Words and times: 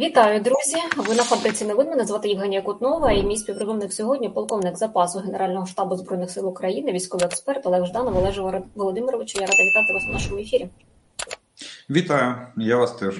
Вітаю, 0.00 0.40
друзі! 0.40 0.76
Ви 0.96 1.14
на 1.14 1.22
фабриці 1.22 1.64
новин. 1.64 1.88
Мене 1.88 2.04
звати 2.04 2.28
Євгенія 2.28 2.62
Кутнова 2.62 3.12
і 3.12 3.22
мій 3.22 3.36
співробітник 3.36 3.92
сьогодні 3.92 4.28
полковник 4.28 4.76
запасу 4.76 5.18
Генерального 5.18 5.66
штабу 5.66 5.96
збройних 5.96 6.30
сил 6.30 6.48
України, 6.48 6.92
військовий 6.92 7.26
експерт 7.26 7.66
Олег 7.66 7.86
Жданов. 7.86 8.16
Олеже 8.16 8.62
Володимировичу. 8.74 9.38
Я 9.40 9.46
рада 9.46 9.62
вітати 9.62 9.92
вас 9.94 10.02
у 10.10 10.12
нашому 10.12 10.38
ефірі. 10.38 10.68
Вітаю, 11.90 12.34
я 12.56 12.76
вас 12.76 12.92
теж. 12.92 13.14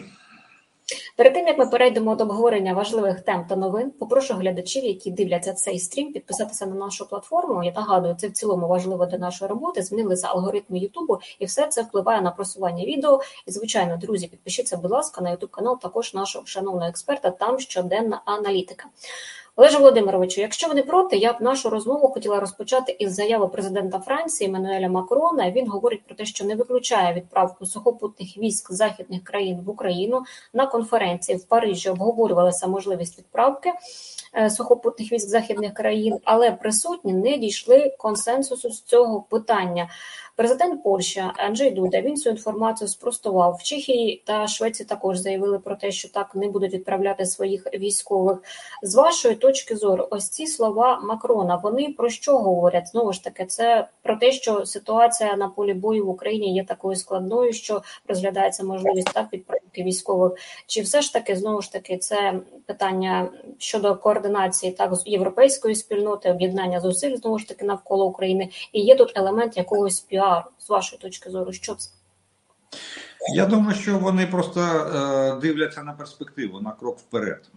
Перед 1.21 1.35
тим 1.35 1.47
як 1.47 1.59
ми 1.59 1.67
перейдемо 1.67 2.15
до 2.15 2.25
обговорення 2.25 2.75
важливих 2.75 3.21
тем 3.21 3.45
та 3.49 3.57
новин, 3.57 3.91
попрошу 3.91 4.35
глядачів, 4.35 4.85
які 4.85 5.11
дивляться 5.11 5.53
цей 5.53 5.79
стрім, 5.79 6.13
підписатися 6.13 6.67
на 6.67 6.75
нашу 6.75 7.09
платформу. 7.09 7.65
Я 7.65 7.73
нагадую, 7.73 8.15
це 8.15 8.29
в 8.29 8.33
цілому 8.33 8.69
важливо 8.69 9.07
для 9.07 9.19
нашої 9.19 9.49
роботи. 9.49 9.83
Змінилися 9.83 10.29
алгоритми 10.29 10.79
Ютубу, 10.79 11.21
і 11.39 11.45
все 11.45 11.67
це 11.67 11.83
впливає 11.83 12.21
на 12.21 12.31
просування 12.31 12.85
відео. 12.85 13.21
І 13.47 13.51
звичайно, 13.51 13.97
друзі, 13.97 14.27
підпишіться, 14.27 14.77
будь 14.77 14.91
ласка, 14.91 15.21
на 15.21 15.31
Ютуб 15.31 15.51
канал 15.51 15.81
також 15.81 16.15
нашого 16.15 16.47
шановного 16.47 16.89
експерта. 16.89 17.31
Там 17.31 17.59
щоденна 17.59 18.23
аналітика. 18.25 18.85
Олеже 19.61 19.79
Володимировичу, 19.79 20.41
якщо 20.41 20.69
ви 20.69 20.75
не 20.75 20.83
проти, 20.83 21.17
я 21.17 21.33
б 21.33 21.37
нашу 21.41 21.71
розмову 21.71 22.09
хотіла 22.09 22.41
розпочати 22.41 22.97
із 22.99 23.15
заяви 23.15 23.49
президента 23.49 23.99
Франції 23.99 24.51
Мануеля 24.51 24.89
Макрона. 24.89 25.51
Він 25.51 25.69
говорить 25.69 26.03
про 26.07 26.15
те, 26.15 26.25
що 26.25 26.45
не 26.45 26.55
виключає 26.55 27.15
відправку 27.15 27.67
сухопутних 27.67 28.39
військ 28.39 28.73
західних 28.73 29.25
країн 29.25 29.61
в 29.67 29.71
Україну 29.71 30.23
на 30.53 30.67
конференції 30.67 31.39
в 31.39 31.45
Парижі. 31.45 31.91
Обговорювалася 31.91 32.67
можливість 32.67 33.19
відправки 33.19 33.73
е, 34.35 34.51
сухопутних 34.51 35.13
військ 35.13 35.29
західних 35.29 35.75
країн, 35.75 36.19
але 36.25 36.53
присутні 36.53 37.13
не 37.13 37.39
дійшли 37.39 37.95
консенсусу 37.99 38.71
з 38.71 38.83
цього 38.83 39.25
питання. 39.31 39.89
Президент 40.41 40.83
Польщі 40.83 41.25
Анджей 41.37 41.71
Дуда 41.71 42.01
він 42.01 42.17
цю 42.17 42.31
інформацію 42.31 42.89
спростував 42.89 43.57
в 43.61 43.63
Чехії 43.63 44.23
та 44.27 44.47
Швеції. 44.47 44.87
Також 44.87 45.19
заявили 45.19 45.59
про 45.59 45.77
те, 45.77 45.91
що 45.91 46.09
так 46.09 46.35
не 46.35 46.49
будуть 46.49 46.75
відправляти 46.75 47.27
своїх 47.27 47.67
військових. 47.75 48.39
З 48.83 48.95
вашої 48.95 49.35
точки 49.35 49.50
зору, 49.57 50.09
ось 50.11 50.29
ці 50.29 50.47
слова 50.47 51.01
Макрона. 51.01 51.57
Вони 51.57 51.95
про 51.99 52.11
що 52.11 52.39
говорять? 52.39 52.89
Знову 52.89 53.13
ж 53.13 53.25
таки, 53.25 53.47
це 53.47 53.89
про 54.03 54.17
те, 54.17 54.33
що 54.33 54.67
ситуація 54.67 55.37
на 55.37 55.49
полі 55.49 55.75
бою 55.75 56.07
в 56.07 56.09
Україні 56.09 56.55
є 56.55 56.65
такою 56.65 56.97
складною, 56.97 57.53
що 57.53 57.83
розглядається 58.09 58.65
можливість 58.65 59.13
так 59.13 59.33
відправки 59.33 59.83
військових. 59.83 60.33
Чи 60.67 60.81
все 60.81 61.03
ж 61.03 61.13
таки 61.13 61.37
знову 61.37 61.63
ж 61.63 61.73
таки 61.73 61.97
це 61.97 62.41
питання 62.67 63.29
щодо 63.59 63.97
координації 63.97 64.73
так 64.73 64.95
з 64.95 65.07
європейської 65.07 65.75
спільноти, 65.75 66.31
об'єднання 66.31 66.81
зусиль 66.81 67.17
знову 67.17 67.39
ж 67.39 67.49
таки 67.49 67.65
навколо 67.65 68.07
України, 68.07 68.49
і 68.73 68.81
є 68.81 68.95
тут 68.95 69.13
елемент 69.17 69.57
якогось 69.57 70.01
піару, 70.01 70.47
з 70.59 70.69
вашої 70.69 71.03
точки 71.03 71.31
зору, 71.31 71.53
що 71.53 71.75
це? 71.75 71.91
Я 73.29 73.47
думаю, 73.47 73.77
що 73.77 73.99
вони 73.99 74.27
просто 74.27 74.61
е, 74.61 75.41
дивляться 75.41 75.83
на 75.83 75.93
перспективу, 75.93 76.61
на 76.61 76.73
крок 76.73 76.99
вперед. 76.99 77.51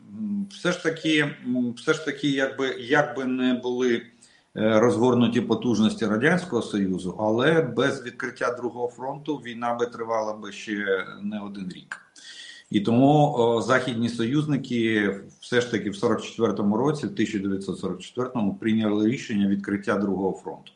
Все 0.50 0.72
ж 0.72 0.84
таки, 0.84 1.32
все 1.78 1.94
ж 1.94 2.06
таки, 2.06 2.30
якби 2.30 2.76
якби 2.80 3.26
не 3.26 3.54
були 3.54 3.96
е, 3.96 4.80
розгорнуті 4.80 5.42
потужності 5.42 6.06
Радянського 6.06 6.62
Союзу, 6.62 7.18
але 7.20 7.62
без 7.62 8.04
відкриття 8.04 8.54
другого 8.54 8.88
фронту 8.88 9.36
війна 9.36 9.74
би 9.74 9.86
тривала 9.86 10.34
би 10.34 10.52
ще 10.52 11.06
не 11.22 11.40
один 11.40 11.72
рік. 11.76 12.00
І 12.70 12.80
тому 12.80 13.34
о, 13.38 13.62
західні 13.62 14.10
союзники 14.10 15.16
все 15.42 15.62
ж 15.62 15.72
таки 15.72 15.90
в 15.90 15.94
44-му 15.94 16.78
році, 16.78 17.08
в 17.08 17.10
1944-му, 17.10 18.56
прийняли 18.56 19.08
рішення 19.08 19.48
відкриття 19.48 19.96
другого 19.96 20.38
фронту. 20.44 20.72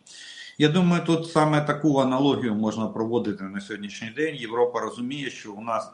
Я 0.60 0.70
думаю, 0.70 1.04
тут 1.06 1.32
саме 1.32 1.62
таку 1.62 2.00
аналогію 2.00 2.56
можна 2.56 2.88
проводити 2.88 3.44
на 3.44 3.62
сьогоднішній 3.62 4.10
день. 4.10 4.36
Європа 4.36 4.80
розуміє, 4.80 5.30
що 5.30 5.54
у 5.54 5.62
нас 5.62 5.92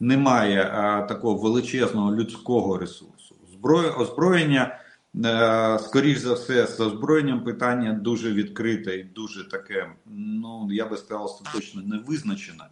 немає 0.00 0.70
а, 0.74 1.02
такого 1.02 1.34
величезного 1.34 2.16
людського 2.16 2.78
ресурсу. 2.78 3.34
Зброя 3.52 3.90
озброєння, 3.90 4.78
а, 5.24 5.78
скоріш 5.78 6.18
за 6.18 6.34
все, 6.34 6.66
з 6.66 6.80
озброєнням 6.80 7.44
питання 7.44 7.92
дуже 7.92 8.32
відкрите 8.32 8.96
і 8.96 9.04
дуже 9.04 9.48
таке. 9.48 9.90
Ну 10.06 10.68
я 10.72 10.86
би 10.86 10.96
сказав, 10.96 11.42
точно 11.52 11.82
не 11.82 11.98
визначене. 11.98 12.64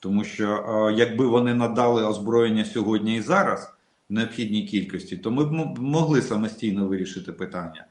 Тому 0.00 0.24
що 0.24 0.48
а, 0.48 0.90
якби 0.90 1.26
вони 1.26 1.54
надали 1.54 2.04
озброєння 2.04 2.64
сьогодні 2.64 3.16
і 3.16 3.20
зараз 3.20 3.74
необхідній 4.08 4.66
кількості, 4.66 5.16
то 5.16 5.30
ми 5.30 5.44
б 5.44 5.78
могли 5.78 6.22
самостійно 6.22 6.86
вирішити 6.86 7.32
питання. 7.32 7.86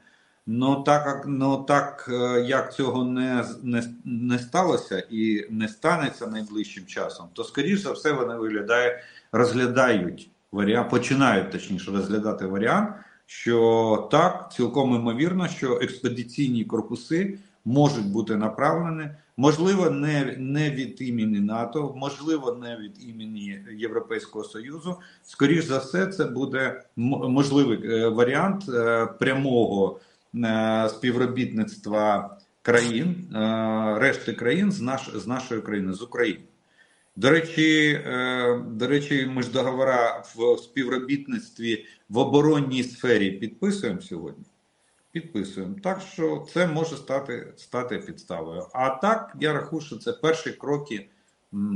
Ну 0.46 0.82
так 0.82 1.24
ну 1.26 1.56
так 1.56 2.08
е, 2.12 2.40
як 2.40 2.74
цього 2.74 3.04
не 3.04 3.44
не, 3.62 3.82
не 4.04 4.38
сталося 4.38 4.98
і 5.10 5.46
не 5.50 5.68
станеться 5.68 6.26
найближчим 6.26 6.86
часом, 6.86 7.26
то 7.32 7.44
скоріш 7.44 7.80
за 7.80 7.92
все 7.92 8.12
вони 8.12 8.34
виглядає, 8.34 9.02
розглядають 9.32 10.30
варіант, 10.52 10.90
починають 10.90 11.50
точніше 11.50 11.90
розглядати 11.90 12.46
варіант, 12.46 12.90
що 13.26 14.08
так 14.10 14.52
цілком 14.52 14.94
імовірно, 14.94 15.48
що 15.48 15.78
експедиційні 15.82 16.64
корпуси 16.64 17.38
можуть 17.64 18.06
бути 18.06 18.36
направлені, 18.36 19.10
можливо, 19.36 19.90
не 19.90 20.36
не 20.38 20.70
від 20.70 21.02
імені 21.02 21.40
НАТО, 21.40 21.94
можливо, 21.96 22.52
не 22.52 22.76
від 22.76 23.08
імені 23.08 23.60
Європейського 23.76 24.44
Союзу. 24.44 24.96
Скоріш 25.22 25.64
за 25.64 25.78
все, 25.78 26.06
це 26.06 26.24
буде 26.24 26.82
можливий 26.96 27.78
е, 27.84 28.08
варіант 28.08 28.64
е, 28.68 29.06
прямого. 29.06 30.00
Е, 30.34 30.88
співробітництва 30.88 32.36
країн, 32.62 33.34
е, 33.34 33.98
решти 33.98 34.32
країн 34.32 34.72
з 34.72 34.80
наш, 34.80 35.10
з 35.14 35.26
нашої 35.26 35.60
країни, 35.60 35.92
з 35.92 36.02
України. 36.02 36.40
До 37.16 37.30
речі, 37.30 38.00
е, 38.06 38.62
до 38.66 38.86
речі, 38.86 39.30
ми 39.34 39.42
ж 39.42 39.52
договора 39.52 40.24
в 40.34 40.58
співробітництві 40.58 41.86
в 42.08 42.18
оборонній 42.18 42.82
сфері 42.82 43.30
підписуємо 43.30 44.00
сьогодні. 44.00 44.44
Підписуємо. 45.10 45.76
Так 45.82 46.00
що 46.00 46.46
це 46.52 46.66
може 46.66 46.96
стати 46.96 47.52
стати 47.56 47.98
підставою. 47.98 48.66
А 48.72 48.90
так, 48.90 49.36
я 49.40 49.52
рахую, 49.52 49.82
що 49.82 49.96
це 49.96 50.12
перші 50.12 50.50
кроки 50.50 51.08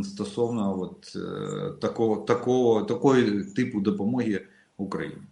стосовно 0.03 0.81
от, 0.81 1.17
такого, 1.81 2.17
такого, 2.17 2.83
такої 2.83 3.45
типу 3.45 3.81
допомоги 3.81 4.47
Україні. 4.77 5.23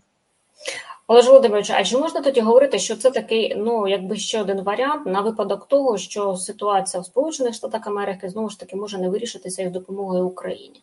Олеж 1.07 1.27
Володимирович, 1.27 1.71
а 1.71 1.85
чи 1.85 1.99
можна 1.99 2.21
тоді 2.21 2.41
говорити, 2.41 2.79
що 2.79 2.97
це 2.97 3.11
такий, 3.11 3.55
ну 3.57 3.89
якби 3.89 4.17
ще 4.17 4.41
один 4.41 4.63
варіант 4.63 5.07
на 5.07 5.21
випадок 5.21 5.69
того, 5.69 5.99
що 5.99 6.37
ситуація 6.37 7.01
в 7.01 7.07
Сполучених 7.07 7.55
Штатах 7.55 7.87
Америки 7.87 8.29
знову 8.29 8.49
ж 8.49 8.61
таки 8.61 8.77
може 8.77 8.99
не 8.99 9.09
вирішитися 9.09 9.63
із 9.63 9.71
допомогою 9.71 10.27
Україні? 10.27 10.83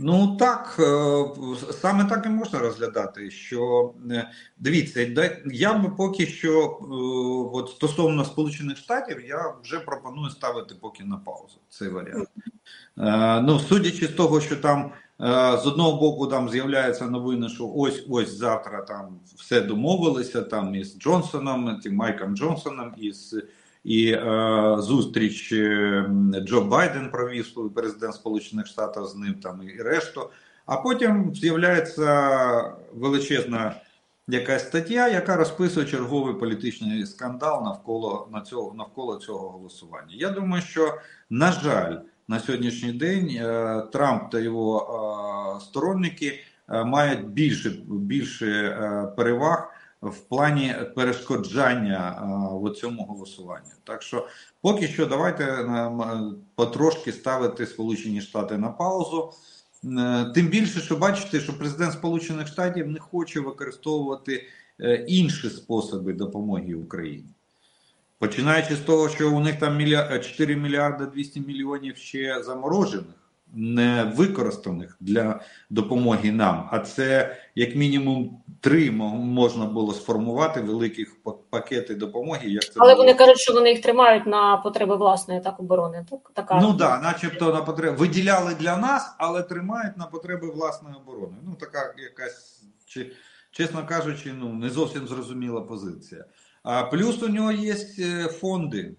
Ну 0.00 0.36
так 0.36 0.76
е, 0.78 1.24
саме 1.72 2.04
так 2.04 2.26
і 2.26 2.28
можна 2.28 2.58
розглядати. 2.58 3.30
Що 3.30 3.92
е, 4.10 4.30
дивіться, 4.58 5.30
я 5.46 5.74
би 5.74 5.88
поки 5.88 6.26
що, 6.26 6.60
е, 6.60 6.84
от 7.58 7.70
стосовно 7.70 8.24
Сполучених 8.24 8.76
Штатів, 8.76 9.26
я 9.28 9.54
вже 9.62 9.80
пропоную 9.80 10.30
ставити 10.30 10.74
поки 10.80 11.04
на 11.04 11.16
паузу 11.16 11.58
цей 11.68 11.88
варіант. 11.88 12.28
Ну, 13.46 13.58
судячи 13.58 14.06
з 14.06 14.10
того, 14.10 14.40
що 14.40 14.56
там 14.56 14.92
з 15.62 15.66
одного 15.66 16.00
боку 16.00 16.26
там 16.26 16.48
з'являється 16.48 17.06
новини, 17.06 17.48
що 17.48 17.72
ось 17.74 18.06
ось 18.10 18.38
завтра 18.38 18.82
там 18.82 19.20
все 19.36 19.60
домовилися 19.60 20.42
там 20.42 20.74
із 20.74 20.98
Джонсоном, 20.98 21.80
тим 21.82 21.94
Майком 21.94 22.36
Джонсоном 22.36 22.94
із. 22.96 23.36
І 23.84 24.12
е, 24.12 24.76
зустріч 24.78 25.54
Джо 26.44 26.60
Байден 26.60 27.10
провів 27.10 27.72
президент 27.74 28.14
Сполучених 28.14 28.66
Штатів 28.66 29.04
з 29.04 29.16
ним 29.16 29.34
там 29.34 29.60
і 29.62 29.82
решту. 29.82 30.30
А 30.66 30.76
потім 30.76 31.34
з'являється 31.34 32.74
величезна 32.94 33.74
якась 34.28 34.66
стаття, 34.68 35.08
яка 35.08 35.36
розписує 35.36 35.86
черговий 35.86 36.34
політичний 36.34 37.06
скандал 37.06 37.64
навколо 37.64 38.28
на 38.32 38.40
цього 38.40 38.74
навколо 38.74 39.16
цього 39.16 39.48
голосування. 39.48 40.14
Я 40.14 40.30
думаю, 40.30 40.62
що 40.62 40.98
на 41.30 41.52
жаль, 41.52 41.96
на 42.32 42.40
сьогоднішній 42.40 42.92
день 42.92 43.28
е, 43.30 43.82
Трамп 43.92 44.30
та 44.30 44.40
його 44.40 45.58
е, 45.58 45.64
сторонники 45.64 46.40
е, 46.68 46.84
мають 46.84 47.26
більше 47.26 47.70
більше 47.86 48.76
переваг 49.16 49.72
в 50.02 50.18
плані 50.18 50.74
перешкоджання 50.96 52.22
в 52.62 52.70
цьому 52.70 53.04
голосуванню. 53.04 53.72
Так 53.84 54.02
що 54.02 54.26
поки 54.60 54.88
що 54.88 55.06
давайте 55.06 55.66
потрошки 56.54 57.12
ставити 57.12 57.66
Сполучені 57.66 58.20
Штати 58.20 58.58
на 58.58 58.68
паузу. 58.68 59.32
Тим 60.34 60.48
більше, 60.48 60.80
що 60.80 60.96
бачите, 60.96 61.40
що 61.40 61.58
президент 61.58 61.92
Сполучених 61.92 62.46
Штатів 62.46 62.88
не 62.88 63.00
хоче 63.00 63.40
використовувати 63.40 64.46
інші 65.06 65.50
способи 65.50 66.12
допомоги 66.12 66.74
Україні. 66.74 67.28
Починаючи 68.22 68.76
з 68.76 68.80
того, 68.80 69.08
що 69.08 69.30
у 69.32 69.40
них 69.40 69.58
там 69.58 69.78
4 70.20 70.56
мільярди 70.56 71.06
200 71.06 71.40
мільйонів 71.40 71.96
ще 71.96 72.42
заморожених 72.42 73.14
не 73.54 74.12
використаних 74.16 74.96
для 75.00 75.40
допомоги 75.70 76.32
нам, 76.32 76.68
а 76.72 76.78
це 76.78 77.36
як 77.54 77.76
мінімум 77.76 78.42
три 78.60 78.90
можна 78.90 79.64
було 79.64 79.94
сформувати 79.94 80.60
великих 80.60 81.16
пакети 81.50 81.94
допомоги. 81.94 82.48
Як 82.48 82.62
це 82.62 82.72
але 82.76 82.94
було. 82.94 83.04
вони 83.04 83.18
кажуть, 83.18 83.38
що 83.38 83.52
вони 83.52 83.70
їх 83.70 83.82
тримають 83.82 84.26
на 84.26 84.56
потреби 84.56 84.96
власної 84.96 85.40
так 85.40 85.60
оборони. 85.60 86.06
Так 86.10 86.30
така 86.34 86.60
ну 86.60 86.72
да, 86.72 87.00
начебто 87.00 87.54
на 87.54 87.62
потреби 87.62 87.96
виділяли 87.96 88.54
для 88.54 88.76
нас, 88.76 89.14
але 89.18 89.42
тримають 89.42 89.96
на 89.96 90.06
потреби 90.06 90.50
власної 90.50 90.94
оборони. 90.96 91.36
Ну 91.46 91.54
така 91.60 91.94
якась 91.98 92.62
чи 92.86 93.12
чесно 93.52 93.86
кажучи, 93.86 94.32
ну 94.32 94.52
не 94.52 94.70
зовсім 94.70 95.06
зрозуміла 95.06 95.60
позиція. 95.60 96.24
А 96.62 96.82
плюс 96.82 97.22
у 97.22 97.28
нього 97.28 97.52
є 97.52 97.76
е, 97.98 98.28
фонди. 98.28 98.94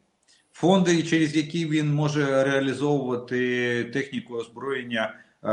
Фонди, 0.52 1.04
через 1.04 1.36
які 1.36 1.66
він 1.66 1.94
може 1.94 2.44
реалізовувати 2.44 3.84
техніку 3.84 4.36
озброєння 4.36 5.16
е, 5.44 5.48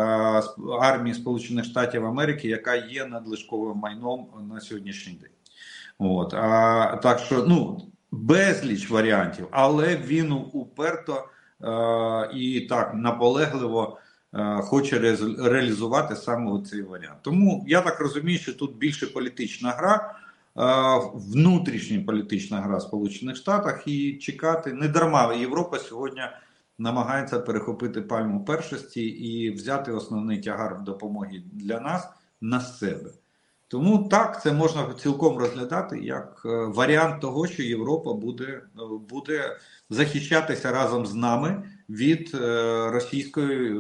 армії 0.81 1.14
Сполучених 1.14 1.64
Штатів 1.64 2.06
Америки, 2.06 2.49
яка 2.49 2.75
є 2.75 3.06
надлишковим 3.06 3.76
майном 3.76 4.29
на 4.50 4.61
сьогоднішній 4.61 5.12
день. 5.12 5.31
От 5.99 6.35
а 6.35 6.96
так 7.03 7.19
що 7.19 7.44
ну 7.49 7.82
безліч 8.11 8.91
варіантів, 8.91 9.49
але 9.50 9.96
він 9.96 10.32
уперто 10.32 11.29
е, 11.62 12.31
і 12.35 12.61
так 12.61 12.94
наполегливо 12.94 13.99
хоче 14.61 14.99
реалізувати 15.38 16.17
саме 16.17 16.62
цей 16.62 16.82
варіант. 16.82 17.19
Тому 17.23 17.65
я 17.69 17.81
так 17.81 18.00
розумію, 18.00 18.38
що 18.38 18.55
тут 18.55 18.77
більше 18.77 19.06
політична 19.06 19.71
гра 19.71 20.15
внутрішня 21.15 22.05
політична 22.06 22.61
гра 22.61 22.81
Сполучених 22.81 23.37
Штатах 23.37 23.82
і 23.87 24.15
чекати 24.15 24.73
не 24.73 24.88
дарма. 24.88 25.35
Європа 25.35 25.79
сьогодні 25.79 26.23
намагається 26.79 27.38
перехопити 27.38 28.03
пальму 28.03 28.44
першості 28.44 29.03
і 29.03 29.50
взяти 29.50 29.93
основний 29.93 30.41
тягар 30.41 30.82
допомоги 30.82 31.43
для 31.53 31.81
нас 31.81 32.09
на 32.41 32.61
себе. 32.61 33.11
Тому 33.69 34.09
так 34.09 34.43
це 34.43 34.53
можна 34.53 34.94
цілком 35.03 35.38
розглядати 35.38 35.99
як 35.99 36.43
е, 36.44 36.49
варіант 36.49 37.21
того, 37.21 37.47
що 37.47 37.62
Європа 37.62 38.12
буде 38.12 38.44
е, 38.44 38.62
буде 39.09 39.56
захищатися 39.91 40.73
разом 40.73 41.06
з 41.06 41.15
нами 41.15 41.62
від 41.91 42.35
е, 42.35 42.91
російської 42.91 43.79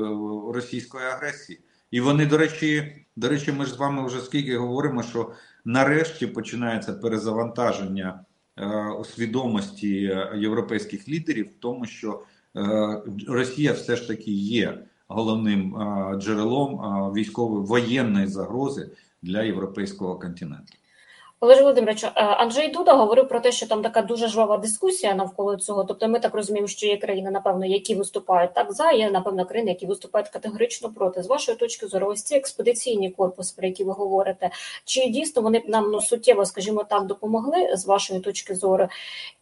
російської 0.52 1.04
агресії. 1.04 1.60
І 1.90 2.00
вони, 2.00 2.26
до 2.26 2.38
речі, 2.38 2.92
до 3.16 3.28
речі, 3.28 3.52
ми 3.52 3.64
ж 3.64 3.72
з 3.72 3.76
вами 3.76 4.06
вже 4.06 4.20
скільки 4.20 4.56
говоримо, 4.56 5.02
що 5.02 5.32
нарешті 5.64 6.26
починається 6.26 6.92
перезавантаження 6.92 8.24
е, 8.58 9.04
свідомості 9.14 10.18
європейських 10.36 11.08
лідерів 11.08 11.46
в 11.46 11.60
тому, 11.60 11.86
що 11.86 12.22
е, 12.56 13.02
Росія 13.28 13.72
все 13.72 13.96
ж 13.96 14.08
таки 14.08 14.30
є 14.32 14.84
головним 15.08 15.76
е, 15.76 16.14
джерелом 16.16 16.80
е, 16.80 17.12
військової 17.20 17.66
воєнної 17.66 18.26
загрози 18.26 18.90
для 19.22 19.42
європейського 19.42 20.18
континенту. 20.18 20.72
Олеже 21.42 21.60
Володимировичу, 21.60 22.06
е, 22.06 22.10
Анджей 22.24 22.68
Дуда 22.68 22.92
говорив 22.92 23.28
про 23.28 23.40
те, 23.40 23.52
що 23.52 23.66
там 23.66 23.82
така 23.82 24.02
дуже 24.02 24.28
жвава 24.28 24.58
дискусія 24.58 25.14
навколо 25.14 25.56
цього. 25.56 25.84
Тобто, 25.84 26.08
ми 26.08 26.20
так 26.20 26.34
розуміємо, 26.34 26.68
що 26.68 26.86
є 26.86 26.96
країни, 26.96 27.30
напевно, 27.30 27.66
які 27.66 27.94
виступають 27.94 28.54
так 28.54 28.72
за, 28.72 28.90
є 28.90 29.10
напевно 29.10 29.46
країни, 29.46 29.70
які 29.70 29.86
виступають 29.86 30.28
категорично 30.28 30.92
проти. 30.92 31.22
З 31.22 31.26
вашої 31.26 31.58
точки 31.58 31.86
зору, 31.86 32.06
ось 32.06 32.22
ці 32.22 32.36
експедиційні 32.36 33.10
корпуси, 33.10 33.54
про 33.56 33.66
які 33.66 33.84
ви 33.84 33.92
говорите, 33.92 34.50
чи 34.84 35.06
дійсно 35.06 35.42
вони 35.42 35.58
б 35.58 35.68
нам 35.68 35.90
ну 35.90 36.00
суттєво, 36.00 36.46
скажімо 36.46 36.84
так, 36.84 37.06
допомогли 37.06 37.76
з 37.76 37.86
вашої 37.86 38.20
точки 38.20 38.54
зору? 38.54 38.88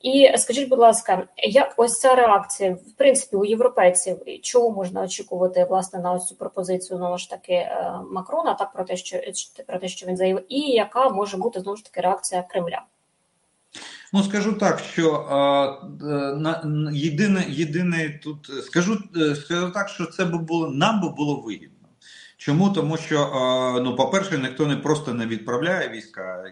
І 0.03 0.33
скажіть, 0.37 0.69
будь 0.69 0.79
ласка, 0.79 1.29
як 1.37 1.75
ось 1.77 2.01
ця 2.01 2.15
реакція 2.15 2.73
в 2.73 2.93
принципі 2.97 3.37
у 3.37 3.45
європейців, 3.45 4.17
чого 4.43 4.71
можна 4.71 5.03
очікувати 5.03 5.67
власне 5.71 6.01
на 6.01 6.13
ось 6.13 6.27
цю 6.27 6.35
пропозицію 6.35 6.97
знову 6.99 7.19
ж 7.19 7.31
таки 7.31 7.53
е, 7.53 8.01
Макрона, 8.11 8.55
так 8.55 8.73
про 8.73 8.85
те, 8.85 8.97
що 8.97 9.19
про 9.67 9.79
те, 9.79 9.89
що 9.89 10.07
він 10.07 10.17
заявив, 10.17 10.45
і 10.49 10.61
яка 10.61 11.09
може 11.09 11.37
бути 11.37 11.61
знову 11.61 11.77
ж 11.77 11.88
таки 11.89 12.01
реакція 12.01 12.43
Кремля? 12.43 12.83
Ну 14.13 14.23
скажу 14.23 14.53
так, 14.53 14.79
що 14.79 15.15
е, 15.15 16.35
на 16.37 16.91
єдине, 16.93 17.45
єдине 17.49 18.21
тут 18.23 18.51
скажу, 18.65 18.99
е, 19.17 19.35
скажу 19.35 19.71
так, 19.71 19.89
що 19.89 20.07
це 20.07 20.25
би 20.25 20.39
було 20.39 20.71
нам 20.71 21.01
би 21.01 21.09
було 21.09 21.41
вигідно. 21.41 21.79
Чому? 22.37 22.71
Тому 22.71 22.97
що, 22.97 23.23
е, 23.23 23.81
ну, 23.81 23.97
по-перше, 23.97 24.39
ніхто 24.39 24.67
не 24.67 24.77
просто 24.77 25.15
не 25.15 25.27
відправляє 25.27 25.89
війська, 25.89 26.45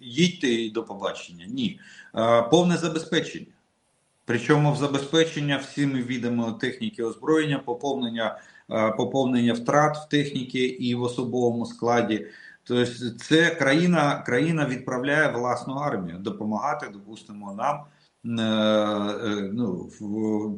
їдьте 0.00 0.48
і 0.48 0.70
до 0.70 0.84
побачення. 0.84 1.44
Ні. 1.48 1.80
Е, 2.16 2.42
повне 2.42 2.76
забезпечення. 2.76 3.46
Причому 4.24 4.72
в 4.72 4.76
забезпечення 4.76 5.56
всіми 5.56 6.02
відами 6.02 6.54
техніки 6.60 7.02
озброєння, 7.02 7.58
поповнення, 7.58 8.38
е, 8.70 8.90
поповнення 8.90 9.52
втрат 9.52 9.96
в 9.96 10.08
техніці 10.08 10.58
і 10.58 10.94
в 10.94 11.02
особовому 11.02 11.66
складі. 11.66 12.26
Тобто, 12.68 13.10
це 13.18 13.50
країна 13.50 14.22
країна 14.26 14.66
відправляє 14.66 15.28
власну 15.28 15.74
армію 15.74 16.18
допомагати, 16.18 16.86
допустимо, 16.92 17.54
нам 17.54 17.76
е, 18.38 18.42
е, 19.28 19.50
ну, 19.52 19.72
в, 19.72 20.04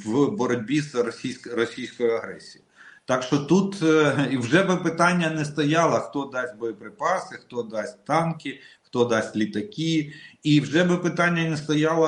в 0.04 0.36
боротьбі 0.36 0.80
з 0.80 0.94
російською 0.94 1.56
російською 1.56 2.12
агресією. 2.12 2.68
Так 3.04 3.22
що 3.22 3.38
тут 3.38 3.82
е, 3.82 4.28
вже 4.32 4.64
би 4.64 4.76
питання 4.76 5.30
не 5.30 5.44
стояло, 5.44 5.98
хто 5.98 6.24
дасть 6.24 6.56
боєприпаси, 6.56 7.36
хто 7.36 7.62
дасть 7.62 8.04
танки, 8.04 8.60
хто 8.82 9.04
дасть 9.04 9.36
літаки, 9.36 10.12
і 10.42 10.60
вже 10.60 10.84
би 10.84 10.96
питання 10.96 11.50
не 11.50 11.56
стояло 11.56 12.06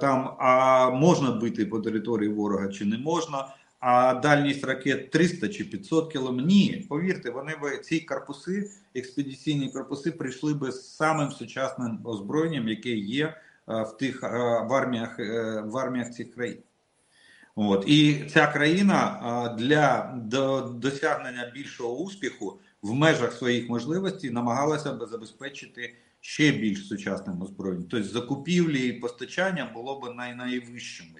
там, 0.00 0.36
а 0.38 0.90
можна 0.90 1.30
бити 1.30 1.66
по 1.66 1.80
території 1.80 2.32
ворога 2.32 2.68
чи 2.68 2.84
не 2.84 2.98
можна 2.98 3.48
а 3.80 4.14
дальність 4.14 4.64
ракет 4.64 5.10
300 5.10 5.48
чи 5.48 5.64
500 5.64 6.12
км. 6.12 6.40
Ні, 6.40 6.86
повірте, 6.88 7.30
вони 7.30 7.56
б 7.62 7.78
ці 7.78 8.00
корпуси, 8.00 8.70
експедиційні 8.94 9.70
корпуси, 9.70 10.12
прийшли 10.12 10.54
би 10.54 10.72
з 10.72 10.96
самим 10.96 11.30
сучасним 11.30 11.98
озброєнням, 12.04 12.68
яке 12.68 12.90
є 12.90 13.24
е, 13.26 13.34
в 13.66 13.96
тих 13.96 14.24
е, 14.24 14.28
в 14.68 14.72
арміях 14.72 15.20
е, 15.20 15.62
в 15.66 15.76
арміях 15.76 16.10
цих 16.10 16.34
країн. 16.34 16.58
От 17.54 17.84
і 17.86 18.24
ця 18.34 18.46
країна 18.46 19.56
для 19.58 20.14
досягнення 20.74 21.52
більшого 21.54 21.96
успіху 21.96 22.60
в 22.82 22.94
межах 22.94 23.32
своїх 23.32 23.68
можливостей 23.68 24.30
намагалася 24.30 24.92
би 24.92 25.06
забезпечити 25.06 25.94
ще 26.20 26.52
більш 26.52 26.88
сучасним 26.88 27.42
озброєнням. 27.42 27.86
Тобто 27.90 28.08
закупівлі 28.08 28.88
і 28.88 28.92
постачання 28.92 29.70
було 29.74 30.00
б 30.00 30.14
на 30.16 30.34
найвищому 30.34 31.10
рівні 31.16 31.19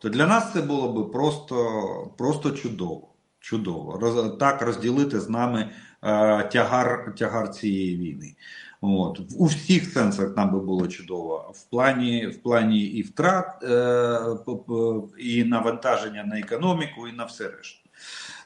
то 0.00 0.08
для 0.08 0.26
нас 0.26 0.52
це 0.52 0.62
було 0.62 0.92
б 0.92 1.12
просто 1.12 2.10
просто 2.18 2.50
чудово. 2.50 3.06
Чудово. 3.40 3.98
Роз, 3.98 4.38
так 4.38 4.62
розділити 4.62 5.20
з 5.20 5.28
нами 5.28 5.70
е, 6.02 6.44
тягар 6.44 7.14
тягар 7.18 7.50
цієї 7.50 7.96
війни. 7.96 8.34
От. 8.80 9.20
У 9.36 9.44
всіх 9.44 9.92
сенсах 9.92 10.36
нам 10.36 10.52
би 10.52 10.60
було 10.60 10.86
чудово. 10.86 11.52
В 11.54 11.70
плані 11.70 12.26
в 12.26 12.42
плані 12.42 12.80
і 12.80 13.02
втрат, 13.02 13.62
е, 13.62 14.18
і 15.18 15.44
навантаження 15.44 16.24
на 16.24 16.38
економіку, 16.38 17.08
і 17.08 17.12
на 17.12 17.24
все 17.24 17.48
решту. 17.48 17.90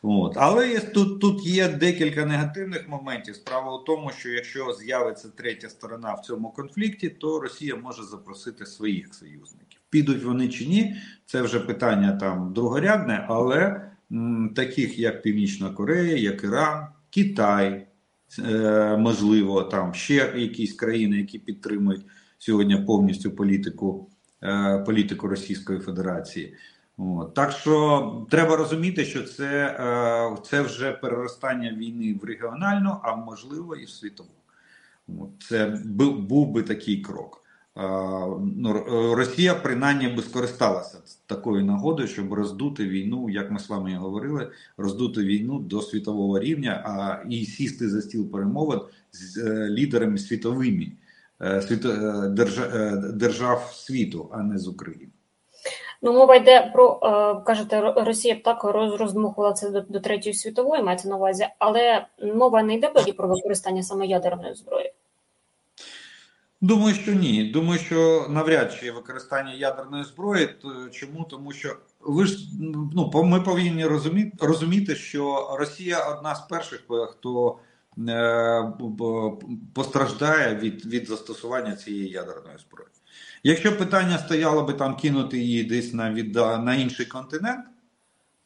От. 0.03 0.37
Але 0.37 0.69
є, 0.69 0.81
тут 0.81 1.21
тут 1.21 1.47
є 1.47 1.69
декілька 1.69 2.27
негативних 2.27 2.89
моментів. 2.89 3.37
Справа 3.37 3.77
у 3.77 3.79
тому, 3.79 4.11
що 4.11 4.29
якщо 4.29 4.73
з'явиться 4.73 5.29
третя 5.29 5.69
сторона 5.69 6.15
в 6.15 6.21
цьому 6.21 6.51
конфлікті, 6.51 7.09
то 7.09 7.41
Росія 7.41 7.77
може 7.77 8.03
запросити 8.03 8.67
своїх 8.67 9.15
союзників. 9.15 9.64
Підуть 9.95 10.25
вони 10.25 10.49
чи 10.49 10.67
ні, 10.67 10.97
це 11.27 11.43
вже 11.43 11.61
питання 11.61 12.13
там 12.13 12.53
другорядне, 12.53 13.25
але 13.29 13.81
м, 14.13 14.53
таких 14.57 14.99
як 14.99 15.23
Північна 15.23 15.71
Корея, 15.71 16.17
як 16.17 16.45
Іран, 16.45 16.87
Китай, 17.11 17.87
е, 18.39 18.97
можливо, 18.97 19.63
там 19.63 19.95
ще 19.95 20.33
якісь 20.37 20.73
країни, 20.73 21.17
які 21.17 21.39
підтримують 21.39 22.07
сьогодні 22.39 22.77
повністю 22.77 23.31
політику, 23.31 24.11
е, 24.43 24.79
політику 24.87 25.29
Російської 25.29 25.79
Федерації. 25.81 26.55
От. 26.99 27.35
Так 27.35 27.53
що 27.53 28.27
треба 28.31 28.57
розуміти, 28.57 29.05
що 29.05 29.23
це 29.23 29.77
е, 29.81 30.37
це 30.43 30.63
вже 30.63 30.93
переростання 30.93 31.73
війни 31.73 32.19
в 32.23 32.25
регіональну, 32.25 32.97
а 33.03 33.17
можливо 33.17 33.77
і 33.77 33.85
в 33.85 33.91
світову. 33.91 34.31
От. 35.09 35.31
Це 35.49 35.79
був 35.85 36.51
би 36.51 36.63
такий 36.63 37.01
крок. 37.01 37.44
Ну, 37.77 38.85
Росія 39.15 39.55
принаймні 39.55 40.09
би 40.09 40.23
скористалася 40.23 40.99
такою 41.27 41.65
нагодою, 41.65 42.09
щоб 42.09 42.33
роздути 42.33 42.89
війну, 42.89 43.31
як 43.31 43.51
ми 43.51 43.59
з 43.59 43.69
вами 43.69 43.93
і 43.93 43.95
говорили, 43.95 44.51
роздути 44.77 45.25
війну 45.25 45.59
до 45.59 45.83
світового 45.83 46.39
рівня, 46.39 46.83
а 46.87 47.25
і 47.29 47.45
сісти 47.45 47.89
за 47.89 48.03
стіл 48.03 48.31
перемовин 48.31 48.81
з 49.13 49.39
е, 49.39 49.69
лідерами 49.71 50.19
світовими 50.19 50.93
е, 51.41 51.63
держав 53.15 53.73
світу, 53.75 54.29
а 54.33 54.43
не 54.43 54.59
з 54.59 54.69
України. 54.69 55.13
Ну, 56.03 56.13
мова 56.13 56.35
йде 56.35 56.71
про 56.75 57.01
е, 57.03 57.45
кажете, 57.45 57.95
Росія 57.97 58.35
б 58.35 58.43
так 58.43 58.65
роздмухувала 58.65 59.55
це 59.55 59.71
до, 59.71 59.81
до 59.81 60.01
третьої 60.01 60.35
світової, 60.35 60.83
мається 60.83 61.09
на 61.09 61.17
увазі, 61.17 61.47
але 61.59 62.07
мова 62.35 62.63
не 62.63 62.75
йде 62.75 62.89
про 63.17 63.29
використання 63.29 63.83
саме 63.83 64.07
ядерної 64.07 64.55
зброї. 64.55 64.93
Думаю, 66.65 66.95
що 66.95 67.13
ні. 67.13 67.45
Думаю, 67.45 67.81
що 67.81 68.27
навряд 68.31 68.77
чи 68.81 68.91
використання 68.91 69.53
ядерної 69.53 70.05
зброї. 70.05 70.49
Чому? 70.93 71.25
Тому 71.25 71.53
що 71.53 71.77
ви 72.01 72.27
ж 72.27 72.39
ну 72.95 73.11
ми 73.25 73.41
повинні 73.41 73.87
розуміти, 73.87 74.37
розуміти, 74.41 74.97
що 74.97 75.49
Росія 75.59 76.05
одна 76.05 76.35
з 76.35 76.41
перших, 76.41 76.85
хто 77.11 77.59
е, 78.09 78.73
постраждає 79.75 80.55
від 80.55 80.87
від 80.87 81.09
застосування 81.09 81.77
цієї 81.77 82.09
ядерної 82.09 82.59
зброї. 82.59 82.89
Якщо 83.43 83.79
питання 83.79 84.19
стояло 84.19 84.63
би 84.63 84.73
там 84.73 84.97
кинути 84.97 85.39
її 85.39 85.65
десь 85.65 85.95
на 85.95 86.13
від, 86.13 86.35
на 86.35 86.75
інший 86.75 87.07
континент, 87.07 87.67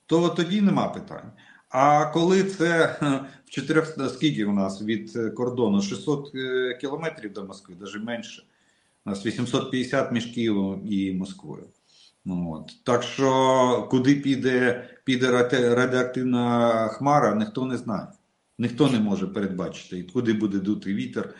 то 0.07 0.29
тоді 0.29 0.61
нема 0.61 0.89
питань. 0.89 1.33
А 1.69 2.05
коли 2.05 2.45
це 2.45 2.97
в 3.47 3.51
чотирьох 3.51 4.11
скільки 4.11 4.45
у 4.45 4.53
нас 4.53 4.83
від 4.83 5.35
кордону 5.37 5.83
600 5.83 6.35
е, 6.35 6.75
кілометрів 6.81 7.33
до 7.33 7.45
Москви, 7.45 7.75
навіть 7.81 8.05
менше, 8.05 8.43
у 9.07 9.11
нас 9.11 9.27
850 9.27 10.13
між 10.13 10.27
Києвом 10.27 10.83
і 10.87 11.13
Москвою. 11.13 11.65
Ну, 12.25 12.53
от. 12.53 12.85
Так 12.85 13.03
що 13.03 13.89
куди 13.91 14.15
піде 14.15 14.89
піде 15.05 15.49
радіоактивна 15.75 16.89
хмара, 16.89 17.35
ніхто 17.35 17.67
не 17.67 17.77
знає. 17.77 18.07
Ніхто 18.59 18.89
не 18.91 19.01
може 19.01 19.27
передбачити, 19.27 20.03
куди 20.13 20.33
буде 20.33 20.59
дути 20.59 20.95
вітер 20.95 21.35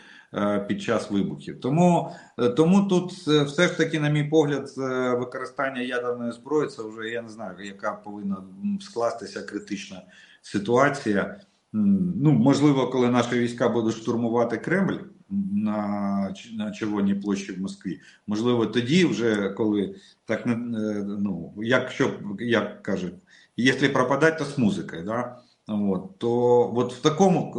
під 0.67 0.81
час 0.81 1.11
вибухів. 1.11 1.59
Тому 1.59 2.11
е, 2.37 2.49
тому 2.49 2.81
тут 2.81 3.11
все 3.11 3.67
ж 3.67 3.77
таки, 3.77 3.99
на 3.99 4.09
мій 4.09 4.23
погляд, 4.23 4.73
використання 5.19 5.81
ядерної 5.81 6.31
зброї 6.31 6.69
це 6.69 6.83
вже 6.83 7.09
я 7.09 7.21
не 7.21 7.29
знаю, 7.29 7.65
яка 7.65 7.91
повинна 7.91 8.37
скластися 8.81 9.41
критична 9.41 10.01
ситуація. 10.41 11.41
Ну, 11.73 12.31
можливо, 12.31 12.87
коли 12.87 13.09
наші 13.09 13.39
війська 13.39 13.69
будуть 13.69 13.95
штурмувати 13.95 14.57
Кремль 14.57 14.97
на 15.53 16.33
на 16.57 16.71
Червоній 16.71 17.15
площі 17.15 17.51
в 17.51 17.61
Москві, 17.61 17.99
можливо, 18.27 18.65
тоді, 18.65 19.05
вже 19.05 19.49
коли 19.49 19.95
так 20.25 20.47
е, 20.47 20.55
ну 21.19 21.53
якщо 21.57 22.11
як 22.39 22.83
кажуть, 22.83 23.13
якщо 23.57 23.93
пропадати, 23.93 24.39
то 24.39 24.45
з 24.45 24.57
музикою, 24.57 25.03
да? 25.03 25.37
От, 25.67 26.17
то 26.17 26.31
от 26.75 26.93
в 26.93 27.01
такому 27.01 27.51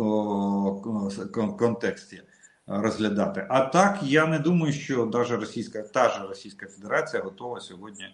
контексті 1.59 2.23
розглядати. 2.71 3.47
А 3.49 3.61
так 3.61 3.99
я 4.03 4.27
не 4.27 4.39
думаю, 4.39 4.73
що 4.73 5.07
навіть 5.07 5.31
Російська 5.31 5.83
та 5.83 6.09
ж 6.09 6.27
Російська 6.29 6.67
Федерація 6.67 7.23
готова 7.23 7.61
сьогодні 7.61 8.05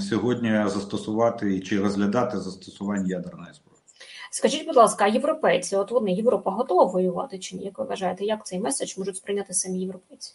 сьогодні 0.00 0.64
застосувати 0.66 1.60
чи 1.60 1.80
розглядати 1.80 2.38
застосування 2.38 3.08
ядерної 3.08 3.54
зброї. 3.54 3.78
Скажіть, 4.30 4.66
будь 4.66 4.76
ласка, 4.76 5.04
а 5.04 5.08
європейці, 5.08 5.76
от 5.76 5.90
вони 5.90 6.12
Європа 6.12 6.50
готова 6.50 6.84
воювати 6.84 7.38
чи 7.38 7.56
ні? 7.56 7.64
Як 7.64 7.78
ви 7.78 7.84
вважаєте, 7.84 8.24
як 8.24 8.46
цей 8.46 8.60
меседж 8.60 8.98
можуть 8.98 9.16
сприйняти 9.16 9.54
самі 9.54 9.80
європейці? 9.80 10.34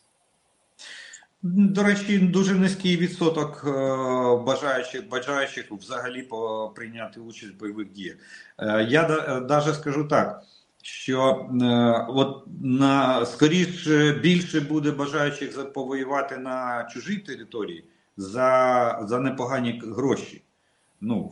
До 1.41 1.83
речі, 1.83 2.19
дуже 2.19 2.55
низький 2.55 2.97
відсоток 2.97 3.63
е, 3.67 3.71
бажаючих 4.45 5.09
бажаючих 5.09 5.71
взагалі 5.71 6.29
прийняти 6.75 7.19
участь 7.19 7.53
в 7.53 7.59
бойових 7.59 7.91
діях. 7.91 8.15
Е, 8.59 8.87
я 8.89 9.07
навіть 9.49 9.75
скажу 9.75 10.03
так, 10.03 10.43
що 10.89 11.49
е, 11.61 12.05
от 12.09 12.43
на 12.61 13.25
скоріше 13.25 14.19
більше 14.23 14.61
буде 14.61 14.91
бажаючих 14.91 15.73
повоювати 15.73 16.37
на 16.37 16.87
чужій 16.93 17.17
території 17.17 17.83
за, 18.17 18.99
за 19.07 19.19
непогані 19.19 19.81
гроші 19.85 20.43
ну, 21.01 21.31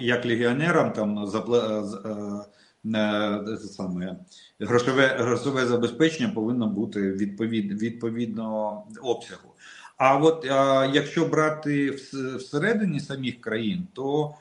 як 0.00 0.26
легіонерам 0.26 0.92
там 0.92 1.26
запла... 1.26 1.84
Е, 2.04 2.98
е, 2.98 3.56
саме 3.56 4.16
грошове 4.60 5.06
грошове 5.06 5.66
забезпечення 5.66 6.28
повинно 6.34 6.66
бути 6.66 7.12
відповід, 7.12 7.82
відповідного 7.82 8.86
обсягу. 9.02 9.48
А 9.96 10.16
от 10.16 10.46
а, 10.50 10.90
якщо 10.94 11.24
брати 11.26 11.90
всередині 12.38 13.00
самих 13.00 13.40
країн, 13.40 13.86
то 13.92 14.34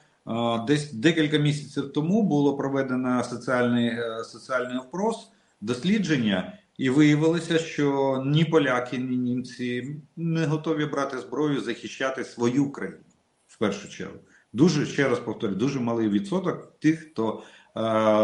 десь 0.68 0.94
декілька 0.94 1.38
місяців 1.38 1.94
тому 1.94 2.24
було 2.24 2.58
проведено 2.58 3.24
соціальний 3.24 3.88
е, 3.88 4.24
соціальний 4.24 4.78
опрос, 4.78 5.32
дослідження, 5.62 6.58
і 6.78 6.90
виявилося, 6.90 7.60
що 7.60 8.24
ні 8.26 8.46
поляки, 8.46 8.98
ні 8.98 9.18
німці 9.18 9.96
не 10.16 10.46
готові 10.46 10.86
брати 10.86 11.20
зброю 11.20 11.62
захищати 11.62 12.24
свою 12.24 12.72
країну 12.72 13.04
в 13.48 13.58
першу 13.58 13.90
чергу. 13.90 14.20
Дуже 14.54 14.86
ще 14.86 15.10
раз 15.10 15.20
повторю, 15.20 15.56
дуже 15.56 15.80
малий 15.80 16.10
відсоток 16.10 16.80
тих, 16.80 17.00
хто 17.00 17.34
е, 17.40 17.82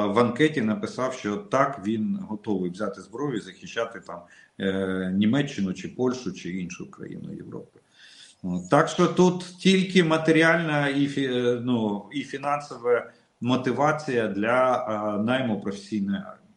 в 0.07 0.19
анкеті 0.19 0.61
написав, 0.61 1.13
що 1.13 1.37
так 1.37 1.81
він 1.85 2.19
готовий 2.21 2.71
взяти 2.71 3.01
зброю 3.01 3.41
захищати 3.41 3.99
там 3.99 4.19
е, 4.59 5.13
Німеччину 5.15 5.73
чи 5.73 5.87
Польщу 5.87 6.31
чи 6.31 6.49
іншу 6.49 6.91
країну 6.91 7.33
Європи. 7.33 7.79
Так 8.69 8.87
що 8.87 9.07
тут 9.07 9.57
тільки 9.59 10.03
матеріальна 10.03 10.87
і 10.87 11.25
е, 11.25 11.61
ну, 11.63 12.05
і 12.11 12.23
фінансова 12.23 13.11
мотивація 13.41 14.27
для 14.27 14.75
е, 14.75 15.23
найму 15.23 15.61
професійної 15.61 16.17
армії. 16.17 16.48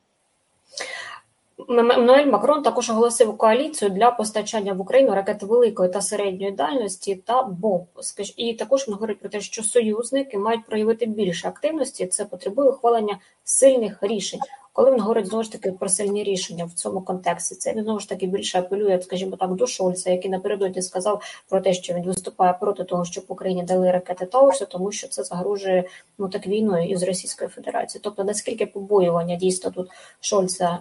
Еммануель 1.69 2.26
Макрон 2.26 2.62
також 2.62 2.90
оголосив 2.90 3.37
коаліцію 3.37 3.90
для 3.90 4.11
постачання 4.11 4.73
в 4.73 4.81
Україну 4.81 5.14
ракет 5.14 5.42
великої 5.42 5.90
та 5.90 6.00
середньої 6.00 6.52
дальності 6.52 7.14
та 7.14 7.42
БОМБ. 7.42 7.88
І 8.37 8.54
також 8.54 8.88
він 8.88 8.95
говорить 8.95 9.21
про 9.21 9.28
те, 9.28 9.40
що 9.40 9.62
союзники 9.62 10.38
мають 10.38 10.66
проявити 10.66 11.07
більше 11.07 11.49
активності. 11.49 12.07
Це 12.07 12.25
потребує 12.25 12.71
ухвалення 12.71 13.19
сильних 13.45 13.99
рішень. 14.00 14.40
Коли 14.73 14.92
він 14.92 15.00
говорить 15.00 15.26
знову 15.26 15.45
ж 15.45 15.52
таки 15.52 15.73
про 15.73 15.88
сильні 15.88 16.25
рішення 16.25 16.64
в 16.64 16.73
цьому 16.73 17.00
контексті, 17.00 17.54
це 17.54 17.73
він 17.73 17.85
знову 17.85 18.00
ж 18.00 18.09
таки 18.09 18.26
більше 18.26 18.59
апелює, 18.59 19.00
скажімо 19.02 19.37
так, 19.37 19.54
до 19.54 19.66
Шольца, 19.66 20.11
який 20.11 20.31
напередодні 20.31 20.83
сказав 20.83 21.23
про 21.49 21.61
те, 21.61 21.73
що 21.75 21.95
він 21.95 22.02
виступає 22.02 22.52
проти 22.61 22.85
того, 22.85 23.04
щоб 23.04 23.25
Україні 23.28 23.62
дали 23.62 23.90
ракети 23.90 24.26
Таурсу, 24.26 24.66
тому 24.66 24.92
що 24.92 25.09
це 25.09 25.25
загрожує 25.25 25.85
ну 26.19 26.28
так 26.28 26.47
війною 26.47 26.88
із 26.88 27.02
Російською 27.02 27.50
Федерацією. 27.50 28.00
Тобто 28.04 28.25
наскільки 28.25 28.66
побоювання 28.66 29.37
дійсно 29.37 29.71
тут 29.71 29.90
Шольца 30.21 30.78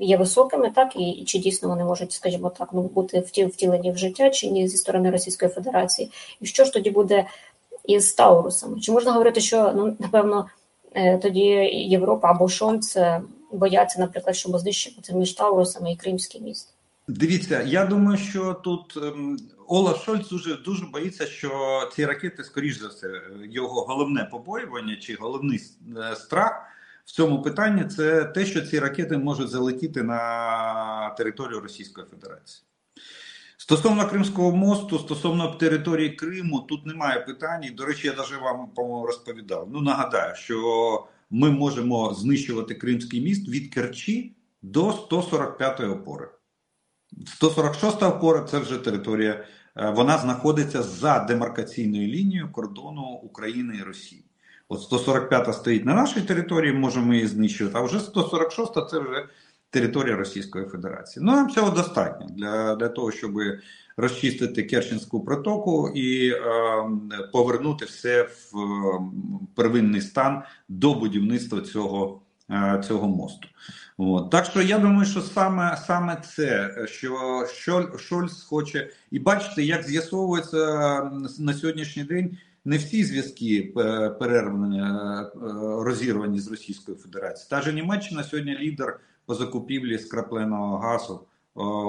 є 0.00 0.16
високими, 0.16 0.70
так 0.70 0.96
і 0.96 1.24
чи 1.26 1.38
дійсно 1.38 1.68
вони 1.68 1.84
можуть, 1.84 2.12
скажімо 2.12 2.50
так, 2.58 2.68
ну 2.72 2.82
бути 2.82 3.20
втілені 3.20 3.92
в 3.92 3.96
життя, 3.96 4.30
чи 4.30 4.50
ні 4.50 4.68
зі 4.68 4.76
сторони 4.76 5.10
Російської 5.10 5.50
Федерації, 5.50 6.10
і 6.40 6.46
що 6.46 6.64
ж 6.64 6.72
тоді 6.72 6.90
буде 6.90 7.24
із 7.84 8.12
Таурусами? 8.12 8.80
Чи 8.80 8.92
можна 8.92 9.12
говорити, 9.12 9.40
що 9.40 9.72
ну 9.76 9.96
напевно 9.98 10.48
е, 10.94 11.18
тоді 11.18 11.48
Європа 11.72 12.30
або 12.30 12.48
Шольц 12.48 12.96
е, 12.96 13.22
бояться, 13.52 14.00
наприклад, 14.00 14.36
щоб 14.36 14.58
знищити 14.58 15.14
між 15.14 15.32
Таурусами 15.32 15.92
і 15.92 15.96
Кримський 15.96 16.40
міст? 16.40 16.74
Дивіться, 17.08 17.62
я 17.62 17.84
думаю, 17.84 18.18
що 18.18 18.54
тут 18.54 18.96
ем, 18.96 19.38
Олаф 19.68 20.04
Шольц 20.04 20.28
дуже 20.28 20.54
дуже 20.54 20.86
боїться, 20.86 21.26
що 21.26 21.50
ці 21.96 22.06
ракети, 22.06 22.44
скоріш 22.44 22.78
за 22.78 22.88
все, 22.88 23.22
його 23.50 23.82
головне 23.82 24.28
побоювання 24.30 24.96
чи 24.96 25.16
головний 25.20 25.60
е, 25.96 26.16
страх 26.16 26.62
в 27.04 27.10
цьому 27.12 27.42
питанні 27.42 27.84
це 27.84 28.24
те, 28.24 28.46
що 28.46 28.66
ці 28.66 28.78
ракети 28.78 29.18
можуть 29.18 29.48
залетіти 29.48 30.02
на 30.02 31.10
територію 31.10 31.60
Російської 31.60 32.06
Федерації. 32.10 32.66
Стосовно 33.56 34.08
Кримського 34.08 34.56
мосту, 34.56 34.98
стосовно 34.98 35.54
території 35.54 36.10
Криму, 36.10 36.60
тут 36.60 36.86
немає 36.86 37.20
питань. 37.20 37.62
До 37.74 37.84
речі, 37.84 38.06
я 38.06 38.14
навіть 38.14 38.42
вам 38.42 38.68
по-моєму 38.68 39.06
розповідав. 39.06 39.68
Ну, 39.72 39.80
нагадаю, 39.80 40.34
що 40.34 41.06
ми 41.30 41.50
можемо 41.50 42.14
знищувати 42.14 42.74
Кримський 42.74 43.20
міст 43.20 43.48
від 43.48 43.74
Керчі 43.74 44.36
до 44.62 44.90
145-ї 44.90 45.92
опори. 45.92 46.28
146-та 47.40 48.08
опора 48.08 48.44
це 48.44 48.58
вже 48.58 48.78
територія, 48.78 49.44
е, 49.76 49.90
вона 49.90 50.18
знаходиться 50.18 50.82
за 50.82 51.18
демаркаційною 51.18 52.08
лінією 52.08 52.52
кордону 52.52 53.02
України 53.02 53.76
і 53.76 53.82
Росії. 53.82 54.23
От 54.68 54.82
145 54.82 55.54
стоїть 55.54 55.84
на 55.84 55.94
нашій 55.94 56.20
території, 56.20 56.72
можемо 56.72 57.14
її 57.14 57.26
знищувати, 57.26 57.78
а 57.78 57.82
вже 57.82 58.00
146 58.00 58.72
це 58.90 58.98
вже 58.98 59.28
територія 59.70 60.16
Російської 60.16 60.66
Федерації. 60.66 61.24
Ну 61.26 61.32
нам 61.32 61.50
цього 61.50 61.70
достатньо 61.70 62.26
для 62.30 62.74
для 62.74 62.88
того, 62.88 63.12
щоб 63.12 63.32
розчистити 63.96 64.62
Керченську 64.62 65.24
протоку 65.24 65.88
і 65.88 66.28
е, 66.28 66.38
повернути 67.32 67.84
все 67.84 68.22
в 68.22 68.58
е, 68.58 69.00
первинний 69.54 70.00
стан 70.00 70.42
до 70.68 70.94
будівництва 70.94 71.60
цього 71.60 72.20
е, 72.50 72.82
цього 72.88 73.08
мосту. 73.08 73.48
От. 73.98 74.30
Так 74.30 74.44
що 74.44 74.62
я 74.62 74.78
думаю, 74.78 75.06
що 75.06 75.20
саме 75.20 75.76
саме 75.86 76.22
це, 76.34 76.76
що 76.86 77.44
Шольц 77.98 78.42
хоче, 78.42 78.90
і 79.10 79.18
бачите, 79.18 79.62
як 79.62 79.82
з'ясовується 79.82 80.56
на 81.38 81.54
сьогоднішній 81.54 82.04
день 82.04 82.38
не 82.64 82.76
всі 82.76 83.04
зв'язки 83.04 83.72
е, 83.76 84.10
перервані, 84.10 84.80
е, 84.80 84.84
е, 84.84 85.30
розірвані 85.84 86.40
з 86.40 86.48
Російською 86.48 86.96
Федерацією. 86.98 87.50
Та 87.50 87.62
ж 87.62 87.72
Німеччина 87.72 88.24
сьогодні 88.24 88.58
лідер 88.58 89.00
по 89.26 89.34
закупівлі 89.34 89.98
скрапленого 89.98 90.78
газу 90.78 91.26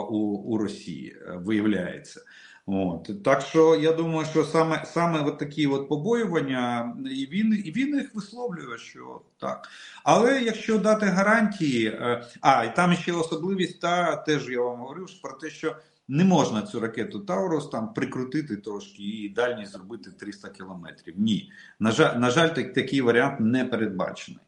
у 0.10 0.18
у 0.28 0.58
Росії 0.58 1.18
виявляється. 1.36 2.22
От 2.68 3.24
так 3.24 3.42
що 3.42 3.76
я 3.76 3.94
думаю, 3.94 4.26
що 4.26 4.44
саме 4.44 4.86
саме 4.86 5.22
от 5.22 5.38
такі 5.38 5.68
от 5.68 5.90
побоювання, 5.90 6.96
і 7.12 7.26
він 7.26 7.64
і 7.66 7.72
він 7.72 7.96
їх 7.96 8.16
висловлює, 8.16 8.78
що 8.78 9.22
так. 9.38 9.70
Але 10.04 10.42
якщо 10.42 10.78
дати 10.78 11.06
гарантії, 11.06 12.00
а 12.42 12.64
і 12.64 12.76
там 12.76 12.94
ще 12.94 13.14
особливість, 13.14 13.82
та 13.82 14.16
теж 14.16 14.50
я 14.50 14.62
вам 14.62 14.80
говорив 14.80 15.08
про 15.22 15.34
те, 15.34 15.50
що 15.50 15.76
не 16.08 16.24
можна 16.24 16.62
цю 16.62 16.80
ракету 16.80 17.20
Таурус 17.20 17.70
там 17.70 17.94
прикрутити 17.94 18.58
трошки 18.58 19.04
і 19.04 19.30
дальність 19.30 19.72
зробити 19.72 20.12
300 20.12 20.50
кілометрів. 20.50 21.14
Ні, 21.18 21.52
на 21.80 21.92
жаль, 21.92 22.16
на 22.16 22.30
жаль, 22.30 22.50
так, 22.50 22.74
такий 22.74 23.02
варіант 23.02 23.40
не 23.40 23.66
передбачений. 23.66 24.40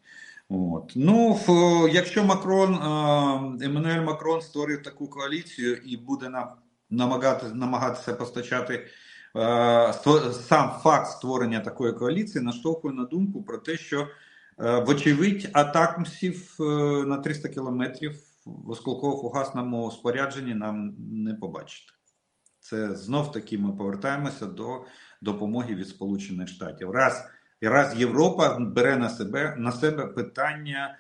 От. 0.50 0.92
Ну, 0.96 1.40
якщо 1.92 2.24
Макрон, 2.24 2.74
Еммануель 3.62 4.02
Макрон 4.02 4.42
створив 4.42 4.84
таку 4.84 5.08
коаліцію 5.08 5.76
і 5.86 5.98
буде 5.98 6.30
нам 6.30 6.48
намагати, 6.90 7.46
намагатися 7.54 8.14
постачати 8.14 8.88
сам 10.48 10.72
факт 10.84 11.12
створення 11.12 11.60
такої 11.60 11.94
коаліції, 11.94 12.44
наштовхує 12.44 12.94
на 12.94 13.04
думку 13.04 13.44
про 13.44 13.58
те, 13.58 13.78
що 13.78 14.08
вочевидь 14.58 15.50
атакмсів 15.54 16.56
на 17.06 17.18
300 17.18 17.50
кілометрів 17.50 18.16
в 18.66 18.72
осколково-фугасному 18.72 19.92
спорядженні 19.92 20.54
нам 20.54 20.96
не 21.00 21.34
побачити. 21.34 21.94
Це 22.60 22.96
знов 22.96 23.32
таки 23.32 23.58
ми 23.58 23.74
повертаємося 23.74 24.46
до 24.46 24.86
допомоги 25.22 25.76
від 25.76 25.88
Сполучених 25.88 26.48
Штатів. 26.48 26.92
Раз 26.92 27.26
і 27.62 27.68
раз 27.68 28.00
Європа 28.00 28.60
бере 28.60 28.98
на 28.98 29.10
себе 29.10 29.56
на 29.58 29.72
себе 29.72 30.06
питання 30.06 30.98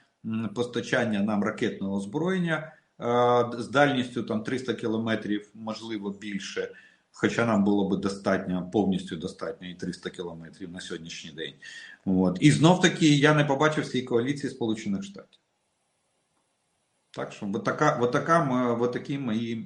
постачання 0.56 1.22
нам 1.22 1.44
ракетного 1.44 1.96
озброєння 1.96 2.74
з 3.58 3.68
дальністю 3.68 4.24
там 4.24 4.44
300 4.44 4.74
кілометрів, 4.74 5.52
можливо 5.54 6.10
більше. 6.10 6.72
Хоча 7.12 7.46
нам 7.46 7.64
було 7.64 7.90
би 7.90 7.98
достатньо, 7.98 8.70
повністю 8.74 9.16
достатньо 9.16 9.70
і 9.70 9.76
300 9.76 10.10
кілометрів 10.10 10.72
на 10.72 10.80
сьогоднішній 10.80 11.32
день. 11.32 11.54
От. 12.06 12.38
І 12.42 12.52
знов 12.52 12.82
таки 12.82 13.08
я 13.08 13.34
не 13.34 13.46
побачив 13.46 13.88
цій 13.88 14.02
коаліції 14.02 14.50
Сполучених 14.50 15.04
Штатів. 15.04 15.40
Так 17.18 17.32
що 17.32 17.50
от 17.54 17.64
така, 17.64 18.00
от 18.02 18.12
така, 18.12 18.78
от 18.82 18.92
такі 18.92 19.18
мої, 19.18 19.66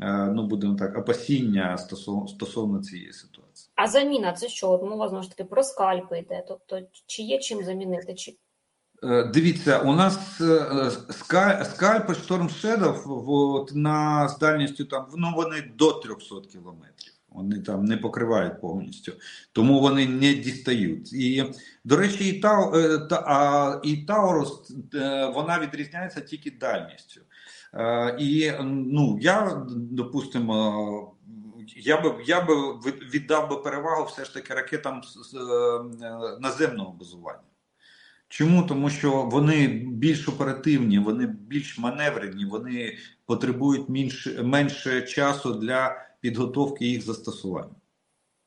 е, 0.00 0.26
ну 0.26 0.46
будемо 0.46 0.74
так, 0.74 0.98
опасіння 0.98 1.78
стосовно, 1.78 2.28
стосовно 2.28 2.82
цієї 2.82 3.12
ситуації. 3.12 3.72
А 3.74 3.86
заміна 3.86 4.32
це 4.32 4.48
що? 4.48 4.70
От 4.70 4.82
мова 4.82 5.08
знову 5.08 5.22
ж 5.22 5.30
таки 5.30 5.44
про 5.44 5.62
скальпи 5.62 6.18
йде. 6.18 6.44
Тобто, 6.48 6.80
чи 7.06 7.22
є 7.22 7.38
чим 7.38 7.64
замінити? 7.64 8.14
Чи 8.14 8.36
е, 9.04 9.24
Дивіться, 9.24 9.78
у 9.78 9.94
нас 9.94 10.40
скальпи 11.62 12.12
Storm 12.12 12.48
Shadow 12.48 13.24
от, 13.26 13.74
на 13.74 14.28
з 14.28 14.38
дальністю 14.38 14.84
там 14.84 15.06
ну 15.16 15.32
вони 15.36 15.72
до 15.76 15.92
300 15.92 16.34
кілометрів. 16.52 17.13
Вони 17.34 17.58
там 17.58 17.84
не 17.84 17.96
покривають 17.96 18.60
повністю, 18.60 19.12
тому 19.52 19.80
вони 19.80 20.08
не 20.08 20.34
дістають. 20.34 21.12
І, 21.12 21.44
до 21.84 21.96
речі, 21.96 22.28
і 22.28 22.38
е, 22.46 22.98
та, 22.98 23.80
і 23.84 23.96
Таурус 23.96 24.72
е, 24.94 25.26
вона 25.34 25.58
відрізняється 25.58 26.20
тільки 26.20 26.50
дальністю. 26.50 27.20
Е, 27.74 28.16
і 28.20 28.52
ну, 28.64 29.18
я, 29.20 29.66
допустимо, 29.76 31.14
я 31.76 32.00
би 32.00 32.14
я 32.26 32.40
би 32.40 32.54
віддав 33.14 33.50
би 33.50 33.56
перевагу 33.56 34.04
все 34.04 34.24
ж 34.24 34.34
таки 34.34 34.54
ракетам 34.54 35.02
з 35.02 35.34
наземного 36.40 36.92
базування. 36.92 37.38
Чому? 38.28 38.62
Тому 38.62 38.90
що 38.90 39.22
вони 39.22 39.66
більш 39.92 40.28
оперативні, 40.28 40.98
вони 40.98 41.26
більш 41.26 41.78
маневрені, 41.78 42.44
вони 42.44 42.96
потребують 43.26 43.88
менше, 43.88 44.42
менше 44.42 45.02
часу 45.02 45.54
для 45.54 46.04
підготовки 46.24 46.86
їх 46.86 47.02
застосування. 47.02 47.76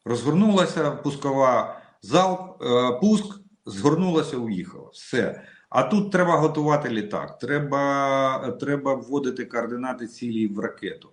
Розгорнулася 0.05 0.91
пускова 0.91 1.81
залп, 2.01 2.63
е, 2.63 3.00
пуск, 3.01 3.39
згорнулася, 3.65 4.38
уїхала. 4.38 4.89
Все. 4.93 5.41
А 5.69 5.84
тут 5.84 6.12
треба 6.12 6.38
готувати 6.38 6.89
літак, 6.89 7.39
треба 7.39 8.57
треба 8.60 8.93
вводити 8.93 9.46
координати 9.46 10.07
цілі 10.07 10.48
в 10.48 10.60
ракету. 10.60 11.10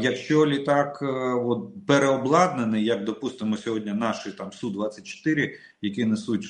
Якщо 0.00 0.46
літак 0.46 0.98
е, 1.02 1.06
от, 1.34 1.86
переобладнаний, 1.86 2.84
як 2.84 3.04
допустимо 3.04 3.56
сьогодні 3.56 3.92
наші 3.92 4.30
там 4.32 4.50
Су-24, 4.50 5.50
які 5.82 6.04
несуть 6.04 6.44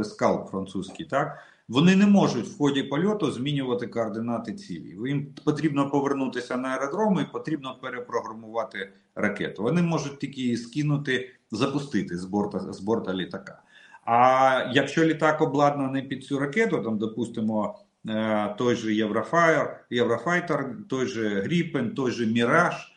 і 0.00 0.04
скалп 0.04 0.50
французький, 0.50 1.06
так 1.06 1.38
вони 1.70 1.96
не 1.96 2.06
можуть 2.06 2.46
в 2.46 2.58
ході 2.58 2.82
польоту 2.82 3.30
змінювати 3.30 3.86
координати 3.86 4.52
цілі. 4.52 5.08
Їм 5.08 5.34
потрібно 5.44 5.90
повернутися 5.90 6.56
на 6.56 6.68
аеродром 6.68 7.20
і 7.20 7.32
потрібно 7.32 7.78
перепрограмувати 7.82 8.92
ракету. 9.14 9.62
Вони 9.62 9.82
можуть 9.82 10.18
тільки 10.18 10.56
скинути, 10.56 11.30
запустити 11.50 12.18
з 12.18 12.24
борта 12.24 12.72
з 12.72 12.80
борта 12.80 13.14
літака. 13.14 13.62
А 14.04 14.70
якщо 14.72 15.04
літак 15.04 15.40
обладнаний 15.40 16.02
під 16.02 16.24
цю 16.24 16.38
ракету, 16.38 16.82
там 16.82 16.98
допустимо. 16.98 17.78
Е, 18.08 18.54
той 18.58 18.76
же 18.76 18.94
Єврофайр, 18.94 19.76
Єврофайтер, 19.90 20.76
той 20.88 21.06
же 21.06 21.28
Гріпен, 21.40 21.94
той 21.94 22.10
же 22.10 22.26
Міраж 22.26 22.74
е, 22.74 22.88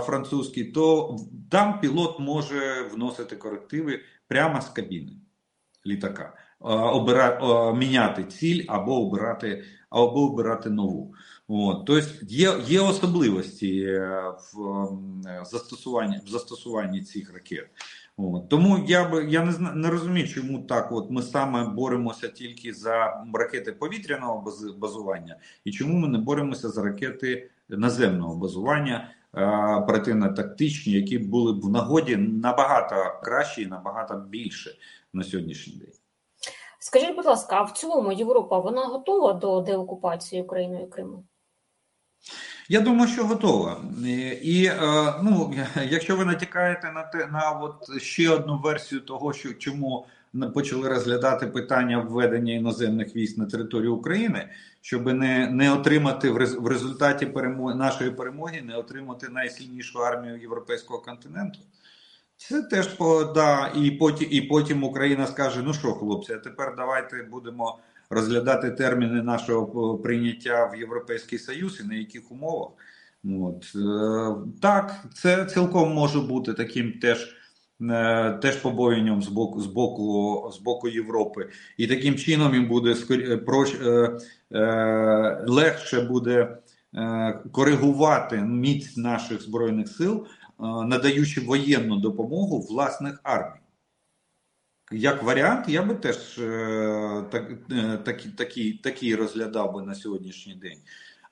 французький, 0.00 0.64
то 0.64 1.16
там 1.50 1.80
пілот 1.80 2.20
може 2.20 2.88
вносити 2.94 3.36
корективи 3.36 4.00
прямо 4.28 4.60
з 4.60 4.68
кабіни 4.68 5.12
літака, 5.86 6.24
е, 6.24 6.64
обира, 6.68 7.72
міняти 7.72 8.24
ціль 8.24 8.64
або 8.68 9.06
обирати 9.06 9.64
або 9.90 10.30
обирати 10.30 10.70
нову. 10.70 11.14
От. 11.48 11.86
Тобто 11.86 12.08
є 12.28 12.54
є 12.66 12.80
особливості 12.80 14.00
в 14.54 15.44
застосуванні 15.44 16.20
в 16.26 16.28
застосуванні 16.28 17.02
цих 17.02 17.32
ракет. 17.32 17.66
От. 18.16 18.48
Тому 18.48 18.84
я 18.88 19.08
би 19.08 19.24
я 19.24 19.44
не 19.44 19.72
не 19.74 19.90
розумію, 19.90 20.28
чому 20.28 20.58
так. 20.58 20.92
От 20.92 21.10
ми 21.10 21.22
саме 21.22 21.64
боремося 21.64 22.28
тільки 22.28 22.74
за 22.74 23.24
ракети 23.34 23.72
повітряного 23.72 24.44
базування, 24.78 25.36
і 25.64 25.72
чому 25.72 25.98
ми 25.98 26.08
не 26.08 26.18
боремося 26.18 26.68
за 26.68 26.82
ракети 26.82 27.50
наземного 27.68 28.36
базування, 28.36 29.10
оперативно-тактичні, 29.82 30.92
які 30.92 31.18
були 31.18 31.52
б 31.52 31.60
в 31.60 31.70
нагоді 31.70 32.16
набагато 32.16 33.20
краще 33.22 33.62
і 33.62 33.66
набагато 33.66 34.16
більше 34.28 34.70
на 35.12 35.24
сьогоднішній 35.24 35.74
день. 35.74 35.92
Скажіть, 36.78 37.16
будь 37.16 37.24
ласка, 37.26 37.56
а 37.56 37.62
в 37.62 37.72
цілому 37.72 38.12
Європа 38.12 38.58
вона 38.58 38.84
готова 38.84 39.32
до 39.32 39.60
деокупації 39.60 40.42
Україною 40.42 40.90
Криму? 40.90 41.24
Я 42.68 42.80
думаю, 42.80 43.08
що 43.08 43.24
готова. 43.24 43.80
І 44.42 44.64
е, 44.66 45.14
ну, 45.22 45.54
якщо 45.88 46.16
ви 46.16 46.24
натякаєте 46.24 46.92
на 46.92 47.02
те 47.02 47.26
на 47.26 47.50
от 47.50 48.02
ще 48.02 48.30
одну 48.30 48.58
версію 48.58 49.00
того, 49.00 49.32
що 49.32 49.54
чому 49.54 50.06
почали 50.54 50.88
розглядати 50.88 51.46
питання 51.46 51.98
введення 51.98 52.52
іноземних 52.52 53.16
військ 53.16 53.38
на 53.38 53.46
територію 53.46 53.94
України, 53.94 54.48
щоб 54.80 55.06
не 55.06 55.50
не 55.50 55.72
отримати 55.72 56.30
в 56.30 56.66
результаті 56.66 57.26
перемоги 57.26 57.74
нашої 57.74 58.10
перемоги, 58.10 58.62
не 58.62 58.76
отримати 58.76 59.28
найсильнішу 59.28 59.98
армію 59.98 60.40
європейського 60.40 61.00
континенту. 61.00 61.58
Це 62.48 62.62
теж 62.62 62.86
по 62.86 63.24
да, 63.24 63.72
і 63.76 63.90
потім 63.90 64.28
і 64.30 64.40
потім 64.40 64.84
Україна 64.84 65.26
скаже: 65.26 65.62
ну 65.64 65.74
що, 65.74 65.92
хлопці, 65.92 66.32
а 66.32 66.36
тепер 66.36 66.74
давайте 66.76 67.22
будемо 67.30 67.78
розглядати 68.10 68.70
терміни 68.70 69.22
нашого 69.22 69.98
прийняття 69.98 70.70
в 70.74 70.78
Європейський 70.78 71.38
Союз 71.38 71.80
і 71.84 71.88
на 71.88 71.94
яких 71.94 72.32
умовах. 72.32 72.68
От. 73.24 73.72
Е, 73.76 74.50
так, 74.62 74.94
це 75.14 75.44
цілком 75.44 75.92
може 75.92 76.20
бути 76.20 76.54
таким 76.54 76.92
теж. 76.92 77.36
Е, 77.90 78.32
теж 78.42 78.56
побоюванням 78.56 79.22
з 79.22 79.28
боку 79.28 79.60
з 79.60 79.66
боку 79.66 80.50
з 80.54 80.58
боку 80.58 80.88
Європи, 80.88 81.48
і 81.76 81.86
таким 81.86 82.14
чином 82.14 82.54
їм 82.54 82.68
буде 82.68 82.96
е, 83.10 84.18
е, 84.52 85.44
легше 85.46 86.00
буде 86.00 86.56
е, 86.94 87.40
коригувати 87.52 88.36
міць 88.36 88.96
наших 88.96 89.42
збройних 89.42 89.88
сил, 89.88 90.26
е, 90.26 90.41
надаючи 90.62 91.40
воєнну 91.40 91.96
допомогу 91.96 92.60
власних 92.60 93.20
армій. 93.22 93.60
Як 94.92 95.22
варіант, 95.22 95.68
я 95.68 95.82
би 95.82 95.94
теж 95.94 96.38
е, 96.38 97.24
так, 97.30 97.52
е, 97.70 97.98
такі, 98.04 98.28
такі, 98.28 98.72
такі 98.72 99.14
розглядав 99.14 99.74
би 99.74 99.82
на 99.82 99.94
сьогоднішній 99.94 100.54
день. 100.54 100.78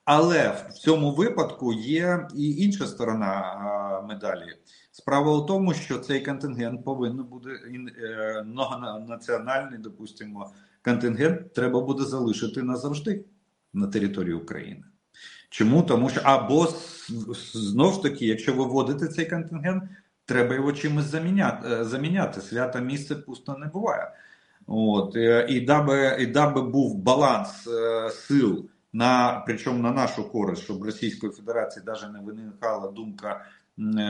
Але 0.05 0.65
в 0.69 0.73
цьому 0.73 1.11
випадку 1.11 1.73
є 1.73 2.27
і 2.35 2.55
інша 2.55 2.87
сторона 2.87 4.01
медалі. 4.09 4.57
Справа 4.91 5.37
у 5.37 5.41
тому, 5.41 5.73
що 5.73 5.99
цей 5.99 6.25
контингент 6.25 6.85
повинен 6.85 7.25
бути 7.25 7.49
е, 7.49 8.43
многонаціональний, 8.43 9.79
допустимо, 9.79 10.53
контингент 10.85 11.53
треба 11.53 11.81
буде 11.81 12.03
залишити 12.03 12.63
назавжди 12.63 13.25
на 13.73 13.87
території 13.87 14.33
України. 14.33 14.83
Чому? 15.51 15.83
Тому 15.83 16.09
що 16.09 16.21
або 16.23 16.67
знову 17.53 17.93
ж 17.93 18.03
таки, 18.03 18.25
якщо 18.25 18.53
ви 18.53 18.65
вводите 18.65 19.07
цей 19.07 19.25
контингент, 19.25 19.83
треба 20.25 20.55
його 20.55 20.73
чимось 20.73 21.05
заміняти. 21.05 21.67
Е, 21.69 21.85
заміняти. 21.85 22.41
Свята 22.41 22.79
місце 22.79 23.15
пусто 23.15 23.57
не 23.57 23.65
буває. 23.65 24.11
От, 24.67 25.15
е, 25.15 25.45
І 25.49 25.61
даби 25.61 26.17
і 26.19 26.25
даби 26.25 26.61
був 26.61 26.97
баланс 26.97 27.67
е, 27.67 28.09
сил, 28.09 28.65
на, 28.93 29.43
причому 29.45 29.83
на 29.83 29.91
нашу 29.91 30.31
користь, 30.31 30.63
щоб 30.63 30.83
Російської 30.83 31.31
Федерації 31.31 31.85
навіть 31.85 32.13
не 32.13 32.19
виникала 32.19 32.91
думка 32.91 33.45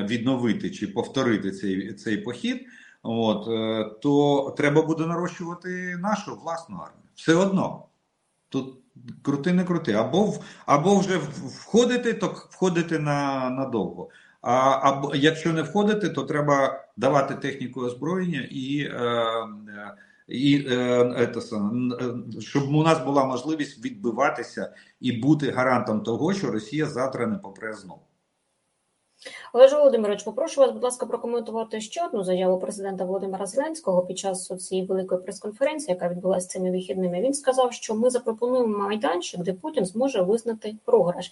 відновити 0.08 0.70
чи 0.70 0.88
повторити 0.88 1.52
цей 1.52 1.94
цей 1.94 2.18
похід, 2.18 2.66
от, 3.04 3.46
то 4.02 4.54
треба 4.58 4.82
буде 4.82 5.06
нарощувати 5.06 5.98
нашу 5.98 6.36
власну 6.36 6.76
армію. 6.76 7.10
Все 7.16 7.36
одно. 7.36 7.86
Тут 8.52 8.78
крути 9.22 9.54
не 9.54 9.64
крути. 9.64 9.94
Або 9.94 10.34
або 10.66 10.96
вже 10.96 11.18
входити, 11.18 12.14
то 12.14 12.28
входити 12.50 13.00
на 13.00 13.50
надовго. 13.50 14.10
А 14.42 14.80
або 14.90 15.16
якщо 15.16 15.54
не 15.54 15.62
входити, 15.62 16.10
то 16.10 16.24
треба 16.24 16.86
давати 16.98 17.36
техніку 17.36 17.82
озброєння 17.82 18.48
і, 18.52 18.80
е, 18.80 19.24
і 20.28 20.66
е, 20.70 20.76
е, 21.18 21.42
щоб 22.40 22.76
у 22.76 22.84
нас 22.84 23.06
була 23.06 23.26
можливість 23.26 23.86
відбиватися 23.86 24.74
і 25.00 25.12
бути 25.12 25.52
гарантом 25.52 26.04
того, 26.04 26.34
що 26.34 26.52
Росія 26.52 26.86
завтра 26.86 27.28
не 27.28 27.36
попре 27.36 27.74
знову. 27.74 28.02
Олеже 29.54 29.76
Володимирович, 29.76 30.24
попрошу 30.24 30.62
вас, 30.62 30.72
будь 30.72 30.84
ласка, 30.84 31.06
прокоментувати 31.06 31.82
ще 31.82 32.06
одну 32.06 32.24
заяву 32.24 32.60
президента 32.60 33.06
Володимира 33.06 33.46
Зеленського 33.46 34.06
під 34.06 34.18
час 34.18 34.48
цієї 34.48 34.88
великої 34.88 35.22
прес-конференції, 35.22 35.94
яка 35.94 36.10
відбулася 36.10 36.48
цими 36.48 36.72
вихідними. 36.72 37.22
Він 37.22 37.34
сказав, 37.34 37.74
що 37.74 37.96
ми 37.96 38.10
запропонуємо 38.10 38.78
майданчик, 38.78 39.42
де 39.42 39.54
Путін 39.54 39.86
зможе 39.86 40.22
визнати 40.22 40.76
програш. 40.86 41.32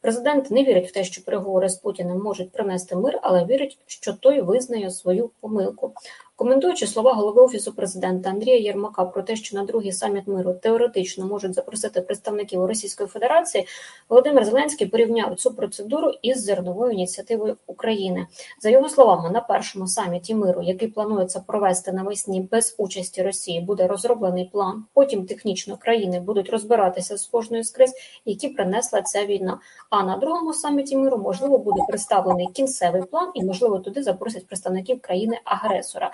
Президент 0.00 0.50
не 0.50 0.64
вірить 0.64 0.88
в 0.88 0.92
те, 0.92 1.04
що 1.04 1.24
переговори 1.24 1.68
з 1.68 1.76
Путіним 1.76 2.22
можуть 2.22 2.52
принести 2.52 2.96
мир, 2.96 3.18
але 3.22 3.44
вірить, 3.44 3.78
що 3.86 4.12
той 4.12 4.40
визнає 4.40 4.90
свою 4.90 5.30
помилку. 5.40 5.92
Коментуючи 6.36 6.86
слова 6.86 7.12
голови 7.12 7.42
офісу 7.42 7.72
президента 7.72 8.30
Андрія 8.30 8.58
Єрмака 8.58 9.04
про 9.04 9.22
те, 9.22 9.36
що 9.36 9.56
на 9.56 9.64
другий 9.64 9.92
саміт 9.92 10.26
миру 10.26 10.54
теоретично 10.54 11.26
можуть 11.26 11.54
запросити 11.54 12.00
представників 12.00 12.64
Російської 12.64 13.08
Федерації, 13.08 13.66
Володимир 14.08 14.44
Зеленський 14.44 14.86
порівняв 14.86 15.36
цю 15.36 15.54
процедуру 15.54 16.12
із 16.22 16.44
зерновою 16.44 16.92
ініціативою 16.92 17.56
України. 17.66 18.26
За 18.60 18.70
його 18.70 18.88
словами, 18.88 19.30
на 19.30 19.40
першому 19.40 19.86
саміті 19.86 20.34
миру, 20.34 20.62
який 20.62 20.88
планується 20.88 21.40
провести 21.40 21.92
навесні 21.92 22.40
без 22.40 22.74
участі 22.78 23.22
Росії, 23.22 23.60
буде 23.60 23.86
розроблений 23.86 24.50
план. 24.52 24.84
Потім 24.94 25.26
технічно 25.26 25.76
країни 25.76 26.20
будуть 26.20 26.50
розбиратися 26.50 27.16
з 27.16 27.26
кожною 27.26 27.64
з 27.64 27.70
криз, 27.70 27.92
які 28.24 28.48
принесла 28.48 29.02
ця 29.02 29.24
війна. 29.24 29.58
А 29.90 30.02
на 30.02 30.16
другому 30.16 30.54
саміті 30.54 30.96
миру 30.96 31.18
можливо 31.18 31.58
буде 31.58 31.80
представлений 31.88 32.46
кінцевий 32.46 33.02
план, 33.02 33.30
і 33.34 33.44
можливо 33.44 33.78
туди 33.78 34.02
запросять 34.02 34.46
представників 34.46 35.00
країни-агресора. 35.00 36.10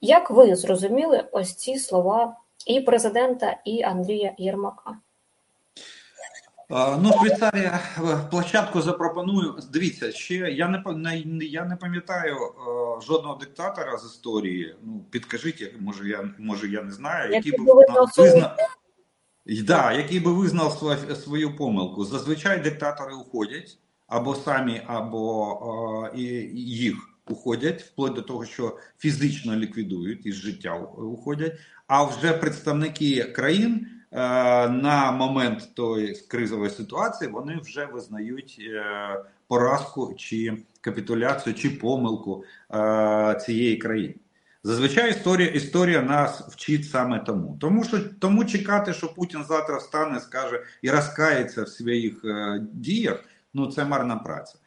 Як 0.00 0.30
ви 0.30 0.56
зрозуміли 0.56 1.24
ось 1.32 1.54
ці 1.54 1.78
слова 1.78 2.36
і 2.66 2.80
президента, 2.80 3.56
і 3.64 3.82
Андрія 3.82 4.34
Єрмака? 4.38 4.96
Ну, 6.70 7.12
Швейцарія 7.18 7.80
е, 7.98 8.18
площадку 8.30 8.82
запропоную. 8.82 9.58
Дивіться, 9.72 10.12
ще 10.12 10.34
я 10.34 10.68
не 10.68 11.18
я 11.40 11.64
не 11.64 11.76
пам'ятаю 11.76 12.36
е, 12.36 13.02
жодного 13.06 13.34
диктатора 13.34 13.98
з 13.98 14.04
історії. 14.04 14.76
Ну, 14.82 15.04
підкажіть, 15.10 15.74
може 15.80 16.08
я 16.08 16.30
може 16.38 16.68
я 16.68 16.82
не 16.82 16.92
знаю, 16.92 17.32
який 17.32 17.52
Який 17.52 17.66
би 17.66 17.72
визнав 17.74 18.10
да, 19.62 19.92
який 19.92 20.20
би 20.20 20.32
визнав 20.32 20.96
свою 21.24 21.56
помилку. 21.56 22.04
Зазвичай 22.04 22.60
диктатори 22.60 23.14
уходять 23.14 23.78
або 24.06 24.34
самі, 24.34 24.82
або 24.86 26.10
е, 26.14 26.18
і, 26.18 26.22
і 26.24 26.60
їх 26.60 27.15
уходять, 27.30 27.82
вплоть 27.82 28.14
до 28.14 28.22
того, 28.22 28.44
що 28.44 28.78
фізично 28.98 29.56
ліквідують 29.56 30.26
із 30.26 30.34
життя 30.34 30.74
уходять. 30.98 31.58
А 31.86 32.04
вже 32.04 32.32
представники 32.32 33.24
країн 33.24 33.86
е, 34.12 34.18
на 34.68 35.12
момент 35.12 35.74
тої 35.74 36.14
кризової 36.28 36.70
ситуації 36.70 37.30
вони 37.30 37.58
вже 37.62 37.86
визнають 37.86 38.56
е, 38.60 38.84
поразку 39.48 40.14
чи 40.16 40.56
капітуляцію, 40.80 41.54
чи 41.54 41.70
помилку 41.70 42.44
е, 42.74 43.40
цієї 43.46 43.76
країни. 43.76 44.14
Зазвичай 44.66 45.10
історія 45.10 45.48
історія 45.48 46.02
нас 46.02 46.40
вчить 46.40 46.90
саме 46.90 47.18
тому. 47.18 47.56
Тому 47.60 47.84
що 47.84 47.98
тому 48.20 48.44
чекати, 48.44 48.92
що 48.92 49.14
Путін 49.14 49.44
завтра 49.48 49.76
встане, 49.76 50.20
скаже 50.20 50.62
і 50.82 50.90
розкається 50.90 51.62
в 51.62 51.68
своїх 51.68 52.24
е, 52.24 52.60
діях. 52.72 53.24
Ну 53.54 53.66
це 53.66 53.84
марна 53.84 54.16
праця. 54.16 54.58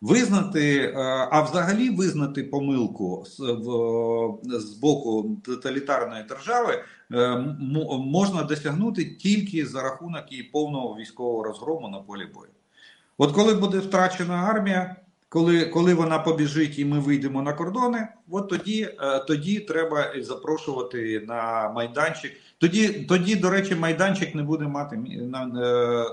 Визнати, 0.00 0.78
е, 0.78 0.92
а 1.30 1.42
взагалі 1.42 1.90
визнати 1.90 2.42
помилку 2.42 3.24
з, 3.26 3.40
в, 3.40 4.58
з 4.58 4.74
боку 4.74 5.36
тоталітарної 5.44 6.22
держави 6.22 6.84
е, 7.12 7.36
можна 7.98 8.42
досягнути 8.42 9.04
тільки 9.04 9.66
за 9.66 9.82
рахунок 9.82 10.32
її 10.32 10.42
повного 10.42 10.96
військового 10.96 11.42
розгрому 11.42 11.88
на 11.88 11.98
полі 11.98 12.26
бою. 12.34 12.50
От 13.18 13.32
коли 13.32 13.54
буде 13.54 13.78
втрачена 13.78 14.34
армія, 14.34 14.96
коли 15.28 15.64
коли 15.64 15.94
вона 15.94 16.18
побіжить 16.18 16.78
і 16.78 16.84
ми 16.84 16.98
вийдемо 16.98 17.42
на 17.42 17.52
кордони, 17.52 18.08
от 18.30 18.48
тоді 18.48 18.82
е, 18.82 19.18
тоді 19.18 19.60
треба 19.60 20.12
запрошувати 20.20 21.24
на 21.28 21.68
майданчик. 21.68 22.32
Тоді, 22.58 22.88
тоді, 22.88 23.36
до 23.36 23.50
речі, 23.50 23.74
майданчик 23.74 24.34
не 24.34 24.42
буде 24.42 24.64
мати 24.64 24.96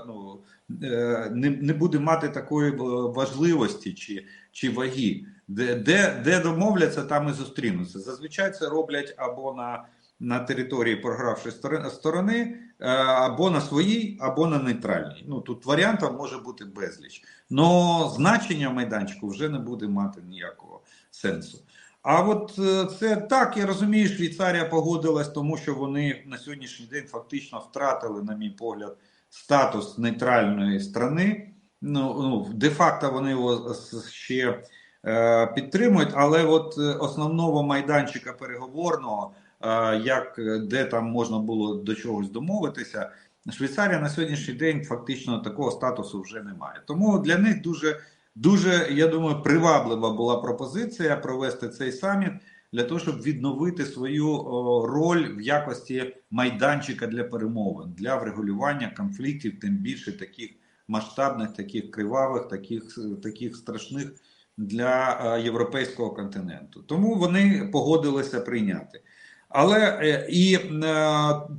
ну, 0.06 0.38
не, 0.68 1.50
не 1.50 1.72
буде 1.72 1.98
мати 1.98 2.28
такої 2.28 2.70
важливості 3.14 3.94
чи, 3.94 4.24
чи 4.52 4.70
ваги. 4.70 5.24
Де, 5.48 5.74
де, 5.74 6.20
де 6.24 6.40
домовляться, 6.40 7.02
там 7.02 7.28
і 7.28 7.32
зустрінуться. 7.32 7.98
Зазвичай 7.98 8.52
це 8.52 8.68
роблять 8.68 9.14
або 9.16 9.54
на, 9.54 9.84
на 10.20 10.38
території 10.38 10.96
програвшої 10.96 11.54
сторони, 11.90 12.56
е, 12.80 12.88
або 12.96 13.50
на 13.50 13.60
своїй, 13.60 14.18
або 14.20 14.46
на 14.46 14.58
нейтральній. 14.58 15.24
Ну 15.28 15.40
тут 15.40 15.66
варіантів 15.66 16.12
може 16.12 16.38
бути 16.38 16.64
безліч. 16.64 17.22
Но 17.50 18.08
значення 18.16 18.70
майданчику 18.70 19.28
вже 19.28 19.48
не 19.48 19.58
буде 19.58 19.88
мати 19.88 20.20
ніякого 20.28 20.80
сенсу. 21.10 21.58
А 22.02 22.22
от 22.22 22.58
е, 22.58 22.86
це 22.98 23.16
так, 23.16 23.56
я 23.56 23.66
розумію, 23.66 24.08
Швейцарія 24.08 24.64
погодилась, 24.64 25.28
тому 25.28 25.56
що 25.56 25.74
вони 25.74 26.22
на 26.26 26.38
сьогоднішній 26.38 26.86
день 26.86 27.04
фактично 27.06 27.58
втратили, 27.70 28.22
на 28.22 28.34
мій 28.34 28.50
погляд, 28.50 28.96
статус 29.30 29.98
нейтральної 29.98 30.80
страни. 30.80 31.52
Ну, 31.82 32.16
ну 32.18 32.52
де-факто 32.54 33.10
вони 33.10 33.30
його 33.30 33.74
ще 34.10 34.62
е, 35.06 35.46
підтримують, 35.46 36.10
але 36.14 36.44
от 36.44 36.74
е, 36.78 36.82
основного 36.82 37.62
майданчика 37.62 38.32
переговорного, 38.32 39.32
е, 39.60 39.96
як 39.96 40.38
е, 40.38 40.58
де 40.58 40.84
там 40.84 41.04
можна 41.04 41.38
було 41.38 41.74
до 41.74 41.94
чогось 41.94 42.30
домовитися, 42.30 43.10
Швейцарія 43.52 44.00
на 44.00 44.08
сьогоднішній 44.08 44.54
день 44.54 44.84
фактично 44.84 45.38
такого 45.38 45.70
статусу 45.70 46.22
вже 46.22 46.42
немає. 46.42 46.80
Тому 46.86 47.18
для 47.18 47.38
них 47.38 47.62
дуже, 47.62 48.00
дуже, 48.34 48.88
я 48.90 49.06
думаю, 49.06 49.42
приваблива 49.42 50.10
була 50.10 50.36
пропозиція 50.36 51.16
провести 51.16 51.68
цей 51.68 51.92
саміт 51.92 52.32
для 52.76 52.84
того, 52.84 53.00
щоб 53.00 53.22
відновити 53.22 53.84
свою 53.84 54.42
роль 54.86 55.36
в 55.36 55.40
якості 55.40 56.16
майданчика 56.30 57.06
для 57.06 57.24
перемовин, 57.24 57.92
для 57.92 58.16
врегулювання 58.16 58.94
конфліктів, 58.96 59.60
тим 59.60 59.76
більше 59.76 60.18
таких 60.18 60.50
масштабних, 60.88 61.52
таких 61.52 61.90
кривавих, 61.90 62.48
таких, 62.48 62.98
таких 63.22 63.56
страшних 63.56 64.14
для 64.56 65.20
е, 65.36 65.42
європейського 65.42 66.10
континенту. 66.10 66.82
Тому 66.82 67.14
вони 67.14 67.70
погодилися 67.72 68.40
прийняти. 68.40 69.02
Але 69.48 69.98
е, 70.02 70.26
і 70.30 70.54
е, 70.54 70.60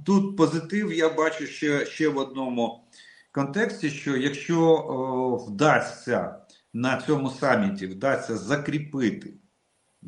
тут 0.06 0.38
позитив 0.38 0.94
я 0.94 1.10
бачу 1.10 1.46
ще, 1.46 1.86
ще 1.86 2.10
в 2.10 2.18
одному 2.18 2.84
контексті: 3.32 3.90
що 3.90 4.18
якщо 4.18 5.46
вдасться 5.48 6.36
на 6.74 7.02
цьому 7.02 7.30
саміті 7.30 7.88
вдасться 7.88 8.38
закріпити 8.38 9.34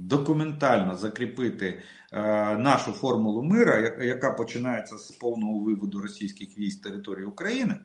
документально 0.08 0.96
закріпити 0.96 1.82
е, 2.12 2.22
нашу 2.58 2.92
формулу 2.92 3.44
мира, 3.44 3.78
яка, 4.02 4.32
починається 4.32 4.98
з 4.98 5.12
повного 5.12 5.60
виводу 5.60 6.02
російських 6.02 6.58
військ 6.58 6.78
з 6.78 6.82
території 6.82 7.26
України 7.26 7.76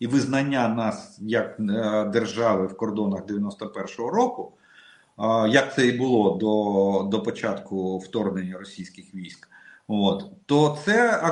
і 0.00 0.06
визнання 0.06 0.68
нас 0.68 1.18
як 1.20 1.60
е, 1.60 2.04
держави 2.04 2.66
в 2.66 2.76
кордонах 2.76 3.26
91-го 3.26 4.10
року, 4.10 4.52
е, 5.18 5.48
як 5.48 5.74
це 5.74 5.86
і 5.86 5.98
було 5.98 6.36
до, 6.36 7.08
до 7.10 7.22
початку 7.22 7.98
вторгнення 7.98 8.58
російських 8.58 9.14
військ, 9.14 9.48
от, 9.88 10.24
то 10.46 10.78
це, 10.84 11.22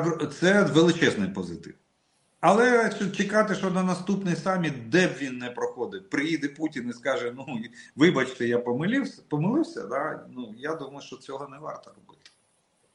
це 0.41 0.63
величезний 0.63 1.29
позитив. 1.29 1.75
Але 2.43 2.91
чекати, 3.17 3.55
що 3.55 3.71
на 3.71 3.83
наступний 3.83 4.37
саміт, 4.37 4.91
де 4.91 5.07
б 5.07 5.11
він 5.21 5.39
не 5.39 5.51
проходив, 5.51 6.11
приїде 6.11 6.49
Путін 6.49 6.89
і 6.91 6.93
скаже: 6.93 7.33
ну 7.37 7.47
вибачте, 7.97 8.47
я 8.47 8.59
помилився, 8.59 9.23
помилився. 9.29 9.83
Да? 9.83 10.21
Ну 10.31 10.55
я 10.59 10.75
думаю, 10.75 11.01
що 11.01 11.17
цього 11.17 11.49
не 11.49 11.59
варто 11.59 11.91
робити. 11.91 12.31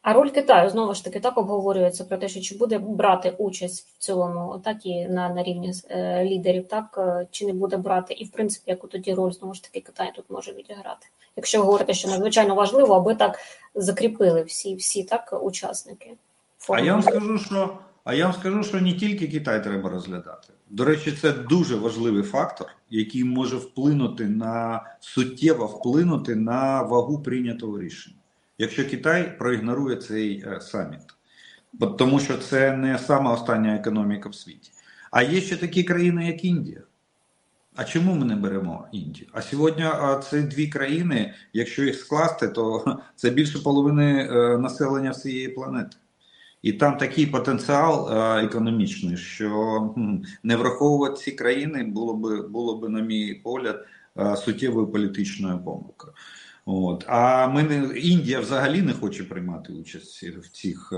А 0.02 0.14
роль 0.14 0.30
Китаю 0.30 0.70
знову 0.70 0.94
ж 0.94 1.04
таки 1.04 1.20
так 1.20 1.38
обговорюється 1.38 2.04
про 2.04 2.18
те, 2.18 2.30
що 2.30 2.42
чи 2.42 2.58
буде 2.58 2.78
брати 2.80 3.36
участь 3.38 3.88
в 3.88 3.98
цілому, 3.98 4.62
так 4.64 4.86
і 4.86 5.06
на, 5.06 5.30
на 5.30 5.44
рівні 5.44 5.74
е, 5.90 6.26
лідерів, 6.26 6.68
так 6.68 6.96
е, 6.98 7.28
чи 7.32 7.46
не 7.46 7.54
буде 7.54 7.78
брати, 7.78 8.14
і 8.14 8.26
в 8.26 8.32
принципі, 8.32 8.72
яку 8.72 8.88
тоді 8.88 9.14
роль 9.14 9.32
знову 9.32 9.54
ж 9.54 9.64
таки 9.64 9.82
Китай 9.82 10.12
тут 10.16 10.26
може 10.30 10.54
відіграти, 10.54 11.08
якщо 11.36 11.58
ви 11.58 11.66
говорите, 11.66 11.94
що 11.94 12.08
надзвичайно 12.08 12.56
важливо, 12.56 12.96
аби 12.96 13.16
так 13.16 13.40
закріпили 13.76 14.44
всі, 14.44 14.76
всі 14.76 15.04
так 15.04 15.40
учасники. 15.42 16.14
А 16.70 16.80
я 16.80 16.94
вам 16.94 17.02
скажу, 17.02 17.40
що 17.40 17.78
а 18.08 18.14
я 18.14 18.26
вам 18.26 18.34
скажу, 18.34 18.64
що 18.64 18.82
не 18.82 18.94
тільки 18.94 19.28
Китай 19.28 19.64
треба 19.64 19.90
розглядати. 19.90 20.48
До 20.70 20.86
речі, 20.86 21.12
це 21.12 21.32
дуже 21.32 21.76
важливий 21.76 22.24
фактор, 22.24 22.68
який 22.90 23.24
може 23.24 23.56
вплинути 23.56 24.26
на 24.26 24.86
суттєво 25.00 25.66
вплинути 25.66 26.36
на 26.36 26.82
вагу 26.82 27.24
прийнятого 27.24 27.80
рішення, 27.80 28.16
якщо 28.58 28.90
Китай 28.90 29.38
проігнорує 29.38 29.96
цей 29.96 30.44
е, 30.48 30.62
саміт. 30.62 31.00
Тому 31.98 32.20
що 32.20 32.38
це 32.38 32.78
не 32.78 33.00
сама 33.00 33.34
остання 33.34 33.76
економіка 33.76 34.30
в 34.30 34.36
світі. 34.36 34.72
А 35.12 35.22
є 35.22 35.42
ще 35.42 35.58
такі 35.58 35.84
країни, 35.84 36.28
як 36.28 36.46
Індія. 36.46 36.82
А 37.76 37.84
чому 37.84 38.16
ми 38.16 38.26
не 38.26 38.36
беремо 38.36 38.88
Індію? 38.92 39.28
А 39.34 39.42
сьогодні 39.42 39.86
це 40.30 40.42
дві 40.42 40.68
країни, 40.68 41.34
якщо 41.54 41.84
їх 41.84 41.96
скласти, 41.96 42.48
то 42.48 42.98
це 43.16 43.30
більше 43.30 43.60
половини 43.60 44.30
е, 44.32 44.58
населення 44.58 45.12
всієї 45.12 45.48
планети. 45.48 45.98
І 46.68 46.74
там 46.74 46.98
такий 46.98 47.26
потенціал 47.26 48.10
е, 48.12 48.44
економічний, 48.46 49.18
що 49.18 49.96
не 50.44 50.56
враховувати 50.56 51.22
ці 51.22 51.32
країни 51.32 51.84
було 51.84 52.14
би, 52.14 52.48
було 52.48 52.78
би, 52.78 52.90
на 52.90 53.02
мій 53.02 53.34
погляд, 53.34 53.86
е, 54.20 54.36
суттєвою 54.36 54.88
політичною 54.88 55.60
помилкою. 55.60 56.14
От. 56.66 57.06
А 57.08 57.48
ми 57.48 57.64
не 57.64 58.00
Індія 58.00 58.40
взагалі 58.40 58.82
не 58.82 58.94
хоче 58.94 59.24
приймати 59.24 59.74
участь 59.74 60.24
в 60.24 60.52
цих 60.52 60.94
е, 60.94 60.98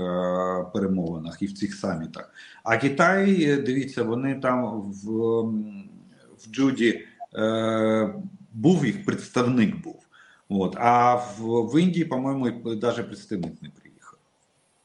перемовинах 0.74 1.42
і 1.42 1.46
в 1.46 1.52
цих 1.52 1.74
самітах. 1.74 2.32
А 2.64 2.76
Китай, 2.76 3.44
е, 3.44 3.56
дивіться, 3.56 4.02
вони 4.02 4.34
там 4.34 4.64
в, 4.80 5.10
в 6.38 6.52
Джуді 6.52 7.06
е, 7.34 8.14
був 8.52 8.86
їх 8.86 9.04
представник 9.04 9.82
був. 9.82 10.06
От. 10.48 10.76
А 10.78 11.14
в, 11.14 11.40
в 11.72 11.80
Індії, 11.80 12.04
по-моєму, 12.04 12.44
навіть 12.64 13.06
представник 13.06 13.62
не 13.62 13.68
приїхав. 13.68 13.89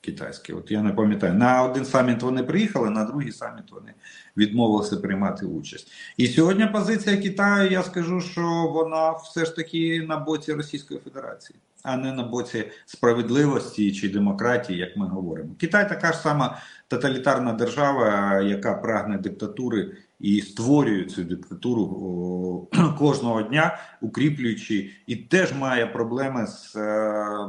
Китайський, 0.05 0.55
от 0.55 0.71
я 0.71 0.81
не 0.81 0.93
пам'ятаю. 0.93 1.33
На 1.33 1.63
один 1.63 1.85
саміт 1.85 2.23
вони 2.23 2.43
приїхали, 2.43 2.89
на 2.89 3.05
другий 3.05 3.31
саміт 3.31 3.71
вони 3.71 3.93
відмовилися 4.37 4.97
приймати 4.97 5.45
участь. 5.45 5.91
І 6.17 6.27
сьогодні 6.27 6.67
позиція 6.67 7.17
Китаю, 7.17 7.71
я 7.71 7.83
скажу, 7.83 8.21
що 8.21 8.71
вона 8.73 9.11
все 9.11 9.45
ж 9.45 9.55
таки 9.55 10.05
на 10.09 10.17
боці 10.17 10.53
Російської 10.53 10.99
Федерації, 10.99 11.59
а 11.83 11.97
не 11.97 12.13
на 12.13 12.23
боці 12.23 12.71
справедливості 12.85 13.93
чи 13.93 14.09
демократії, 14.09 14.79
як 14.79 14.97
ми 14.97 15.07
говоримо. 15.07 15.55
Китай 15.59 15.89
така 15.89 16.11
ж 16.11 16.17
сама 16.17 16.57
тоталітарна 16.87 17.53
держава, 17.53 18.41
яка 18.41 18.73
прагне 18.73 19.17
диктатури 19.17 19.97
і 20.19 20.41
створює 20.41 21.05
цю 21.05 21.23
диктатуру 21.23 22.69
кожного 22.97 23.41
дня, 23.41 23.77
укріплюючи, 24.01 24.89
і 25.07 25.15
теж 25.15 25.53
має 25.53 25.87
проблеми 25.87 26.47
з, 26.47 26.75
е, 26.75 27.47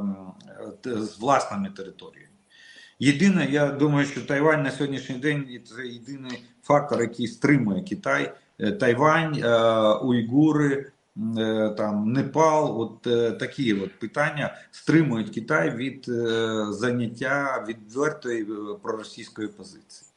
з 0.85 1.19
власними 1.19 1.71
територіями. 1.71 2.36
Єдине, 2.99 3.49
я 3.51 3.71
думаю, 3.71 4.07
що 4.07 4.23
Тайвань 4.23 4.63
на 4.63 4.71
сьогоднішній 4.71 5.17
день 5.17 5.61
це 5.65 5.87
єдиний 5.87 6.43
фактор, 6.63 7.01
який 7.01 7.27
стримує 7.27 7.83
Китай. 7.83 8.33
Е, 8.59 8.73
Тайвань, 8.73 9.35
е, 9.45 9.59
уйгури, 9.95 10.91
е, 11.39 11.75
там 11.77 12.13
Непал, 12.13 12.81
от 12.81 13.03
такі 13.39 13.75
от 13.75 13.99
питання 13.99 14.55
стримують 14.71 15.31
Китай 15.31 15.77
від 15.77 16.05
заняття 16.75 17.65
відвертої 17.69 18.47
проросійської 18.83 19.49
позиції. 19.49 20.11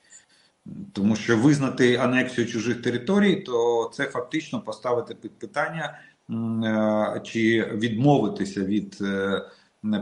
Тому 0.93 1.15
що 1.15 1.37
визнати 1.37 1.95
анексію 1.95 2.47
чужих 2.47 2.81
територій, 2.81 3.35
то 3.35 3.91
це 3.93 4.05
фактично 4.05 4.61
поставити 4.61 5.15
під 5.15 5.31
питання 5.31 5.99
чи 7.23 7.71
відмовитися 7.73 8.61
від 8.61 9.03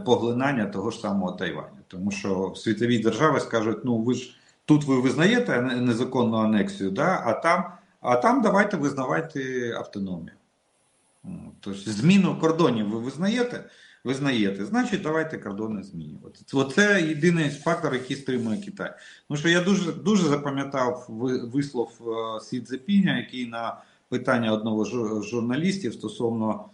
поглинання 0.06 0.66
того 0.66 0.92
ж 0.92 1.00
самого 1.00 1.32
Тайваню. 1.32 1.77
Тому 1.88 2.12
що 2.12 2.54
світові 2.56 3.00
держави 3.00 3.40
скажуть: 3.40 3.86
ну 3.86 3.98
ви 3.98 4.14
ж 4.14 4.36
тут 4.66 4.84
ви 4.84 5.02
визнаєте 5.02 5.62
незаконну 5.62 6.38
анексію, 6.38 6.92
да? 6.92 7.24
а 7.26 7.34
там, 7.34 7.64
а 8.02 8.16
там 8.16 8.42
давайте 8.42 8.78
визнавайте 8.78 9.72
автономію. 9.78 10.36
Тобто 11.60 11.92
зміну 11.92 12.40
кордонів 12.40 12.90
ви 12.90 13.00
визнаєте? 13.00 13.64
Визнаєте, 14.04 14.66
значить, 14.66 15.02
давайте 15.02 15.38
кордони 15.38 15.84
змінювати. 15.84 16.40
Оце 16.54 17.02
єдиний 17.02 17.50
фактор, 17.50 17.94
який 17.94 18.16
стримує 18.16 18.58
Китай. 18.58 18.94
Тому 19.28 19.38
що 19.38 19.50
я 19.50 19.62
дуже 19.62 19.92
дуже 19.92 20.24
запам'ятав 20.24 21.06
вислов 21.54 21.92
е, 22.02 22.40
Сі 22.42 22.62
Цзепіня, 22.62 23.18
який 23.18 23.46
на 23.46 23.78
питання 24.10 24.52
одного 24.52 24.86
з 24.86 25.24
журналістів 25.30 25.94
стосовно, 25.94 26.66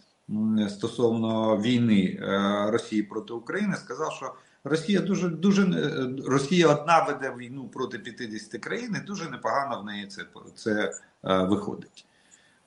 стосовно 0.70 1.58
війни 1.58 2.20
е, 2.22 2.72
Росії 2.72 3.04
проти 3.04 3.34
України 3.34 3.76
сказав, 3.76 4.12
що 4.12 4.34
Росія 4.64 5.02
дуже 5.02 5.30
дуже 5.30 5.64
е, 5.64 6.10
Росія 6.26 6.68
одна 6.68 7.04
веде 7.04 7.36
війну 7.38 7.64
проти 7.74 8.00
50 8.00 8.62
країн, 8.62 8.96
і 9.04 9.08
дуже 9.08 9.30
непогано 9.30 9.82
в 9.82 9.86
неї 9.86 10.08
це, 10.08 10.26
це 10.56 10.92
е, 11.26 11.38
виходить. 11.44 12.06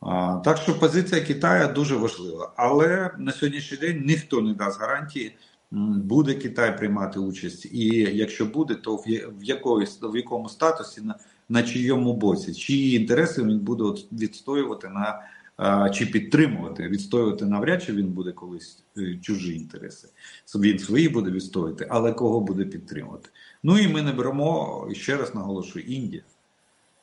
А, 0.00 0.40
Так 0.44 0.56
що 0.56 0.78
позиція 0.78 1.20
Китаю 1.20 1.74
дуже 1.74 1.96
важлива, 1.96 2.52
але 2.56 3.10
на 3.18 3.32
сьогоднішній 3.32 3.78
день 3.78 4.02
ніхто 4.06 4.42
не 4.42 4.54
дасть 4.54 4.80
гарантії, 4.80 5.36
буде 5.70 6.34
Китай 6.34 6.78
приймати 6.78 7.18
участь, 7.18 7.66
і 7.66 7.86
якщо 8.16 8.46
буде, 8.46 8.74
то 8.74 8.96
в 8.96 9.42
якоїсь 9.42 9.98
в 10.02 10.16
якому 10.16 10.48
статусі, 10.48 11.00
на, 11.00 11.18
на 11.48 11.62
чийому 11.62 12.12
боці, 12.12 12.54
чиї 12.54 12.96
інтереси 13.00 13.42
він 13.42 13.58
буде 13.58 13.84
відстоювати 14.12 14.88
на 14.88 15.22
чи 15.94 16.06
підтримувати, 16.06 16.88
відстоювати 16.88 17.44
навряд 17.44 17.82
чи 17.82 17.92
він 17.92 18.06
буде 18.06 18.32
колись 18.32 18.82
е, 18.98 19.18
чужі 19.22 19.56
інтереси. 19.56 20.08
Він 20.54 20.78
свої 20.78 21.08
буде 21.08 21.30
відстоювати, 21.30 21.86
але 21.90 22.12
кого 22.12 22.40
буде 22.40 22.64
підтримувати. 22.64 23.28
Ну 23.62 23.78
і 23.78 23.88
ми 23.88 24.02
не 24.02 24.12
беремо 24.12 24.88
ще 24.92 25.16
раз 25.16 25.34
наголошую: 25.34 25.84
Індія. 25.84 26.22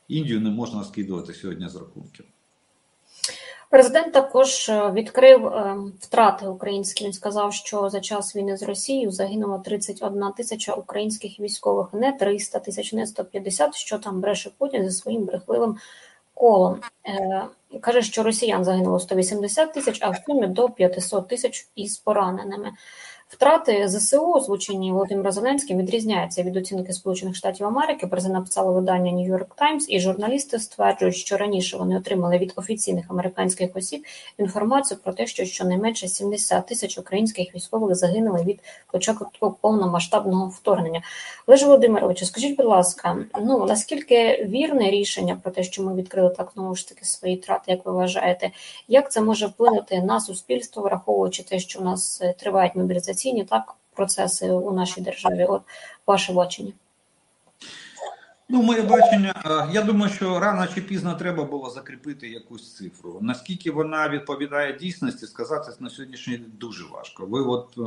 Індію 0.08 0.40
не 0.40 0.50
можна 0.50 0.84
скидувати 0.84 1.34
сьогодні 1.34 1.68
з 1.68 1.76
рахунків. 1.76 2.24
Президент 3.70 4.12
також 4.12 4.68
е, 4.68 4.90
відкрив 4.94 5.46
е, 5.46 5.76
втрати 6.00 6.46
українські. 6.46 7.04
Він 7.04 7.12
сказав, 7.12 7.54
що 7.54 7.90
за 7.90 8.00
час 8.00 8.36
війни 8.36 8.56
з 8.56 8.62
Росією 8.62 9.10
загинуло 9.10 9.58
31 9.58 10.32
тисяча 10.36 10.72
українських 10.74 11.40
військових, 11.40 11.92
не 11.92 12.12
300 12.12 12.58
тисяч, 12.58 12.92
не 12.92 13.06
150, 13.06 13.74
що 13.74 13.98
там 13.98 14.20
бреше 14.20 14.50
Путін 14.58 14.90
зі 14.90 14.96
своїм 14.96 15.24
брехливим 15.24 15.76
колом. 16.34 16.80
Е, 17.06 17.42
Каже, 17.80 18.02
що 18.02 18.22
росіян 18.22 18.64
загинуло 18.64 19.00
180 19.00 19.72
тисяч, 19.72 19.98
а 20.02 20.10
в 20.10 20.16
сумі 20.26 20.46
до 20.46 20.68
500 20.68 21.28
тисяч 21.28 21.68
із 21.74 21.96
пораненими. 21.96 22.72
Втрати 23.34 23.88
ЗСУ, 23.88 24.32
озвучені 24.32 24.92
Володимиром 24.92 25.32
Зеленським, 25.32 25.78
відрізняються 25.78 26.42
від 26.42 26.56
оцінки 26.56 26.92
Сполучених 26.92 27.36
Штатів 27.36 27.66
Америки. 27.66 28.06
Про 28.06 28.20
це 28.20 28.28
написало 28.28 28.72
видання 28.72 29.12
New 29.12 29.32
York 29.32 29.46
Times, 29.58 29.86
і 29.88 30.00
журналісти 30.00 30.58
стверджують, 30.58 31.16
що 31.16 31.36
раніше 31.36 31.76
вони 31.76 31.96
отримали 31.96 32.38
від 32.38 32.52
офіційних 32.56 33.04
американських 33.08 33.76
осіб 33.76 34.04
інформацію 34.38 34.98
про 35.04 35.12
те, 35.12 35.26
що 35.26 35.44
щонайменше 35.44 36.08
70 36.08 36.66
тисяч 36.66 36.98
українських 36.98 37.54
військових 37.54 37.94
загинули 37.94 38.42
від 38.44 38.60
початку 38.92 39.54
повномасштабного 39.60 40.46
вторгнення. 40.48 41.02
Олеже 41.46 41.66
Володимировичу, 41.66 42.26
скажіть, 42.26 42.56
будь 42.56 42.66
ласка, 42.66 43.16
ну 43.40 43.66
наскільки 43.66 44.48
вірне 44.50 44.90
рішення 44.90 45.40
про 45.42 45.52
те, 45.52 45.62
що 45.62 45.82
ми 45.82 45.94
відкрили 45.94 46.30
так 46.30 46.50
знову 46.54 46.74
ж 46.74 46.88
таки 46.88 47.04
свої 47.04 47.36
трати, 47.36 47.72
як 47.72 47.86
ви 47.86 47.92
вважаєте, 47.92 48.50
як 48.88 49.12
це 49.12 49.20
може 49.20 49.46
вплинути 49.46 50.00
на 50.00 50.20
суспільство, 50.20 50.82
враховуючи 50.82 51.42
те, 51.42 51.58
що 51.58 51.80
у 51.80 51.84
нас 51.84 52.20
е, 52.22 52.34
тривають 52.38 52.74
мобілізаційні 53.24 53.44
так 53.44 53.74
процеси 53.94 54.50
у 54.50 54.72
нашій 54.72 55.00
державі? 55.00 55.44
От 55.44 55.62
ваше 56.06 56.32
бачення. 56.32 56.72
Ну, 58.48 58.62
моє 58.62 58.82
бачення, 58.82 59.34
е, 59.46 59.68
я 59.72 59.82
думаю, 59.82 60.12
що 60.12 60.40
рано 60.40 60.66
чи 60.74 60.80
пізно 60.80 61.14
треба 61.14 61.44
було 61.44 61.70
закріпити 61.70 62.28
якусь 62.28 62.76
цифру. 62.76 63.18
Наскільки 63.20 63.70
вона 63.70 64.08
відповідає 64.08 64.78
дійсності, 64.78 65.26
сказати 65.26 65.72
на 65.80 65.90
сьогоднішній 65.90 66.36
день 66.36 66.52
дуже 66.60 66.84
важко. 66.92 67.26
Ви 67.26 67.40
от 67.42 67.74
е, 67.78 67.82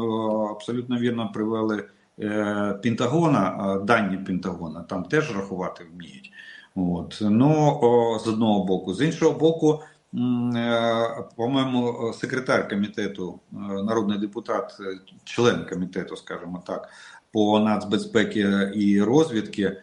абсолютно 0.51 0.97
вірно 0.97 1.31
привели 1.33 1.83
е, 2.19 2.79
Пентагона, 2.83 3.77
дані 3.83 4.17
Пентагона, 4.17 4.83
там 4.83 5.03
теж 5.03 5.35
рахувати 5.35 5.85
вміють. 5.93 6.31
От. 6.75 7.17
Ну, 7.21 7.79
з 8.25 8.27
одного 8.27 8.63
боку. 8.65 8.93
З 8.93 9.01
іншого 9.01 9.39
боку, 9.39 9.83
е, 10.13 11.23
по-моєму, 11.35 12.13
секретар 12.13 12.69
комітету, 12.69 13.39
е, 13.53 13.55
народний 13.83 14.19
депутат, 14.19 14.77
е, 14.79 14.99
член 15.23 15.65
комітету, 15.65 16.15
скажімо 16.15 16.63
так, 16.67 16.89
по 17.31 17.59
нацбезпеки 17.59 18.71
і 18.75 19.01
розвідки. 19.01 19.81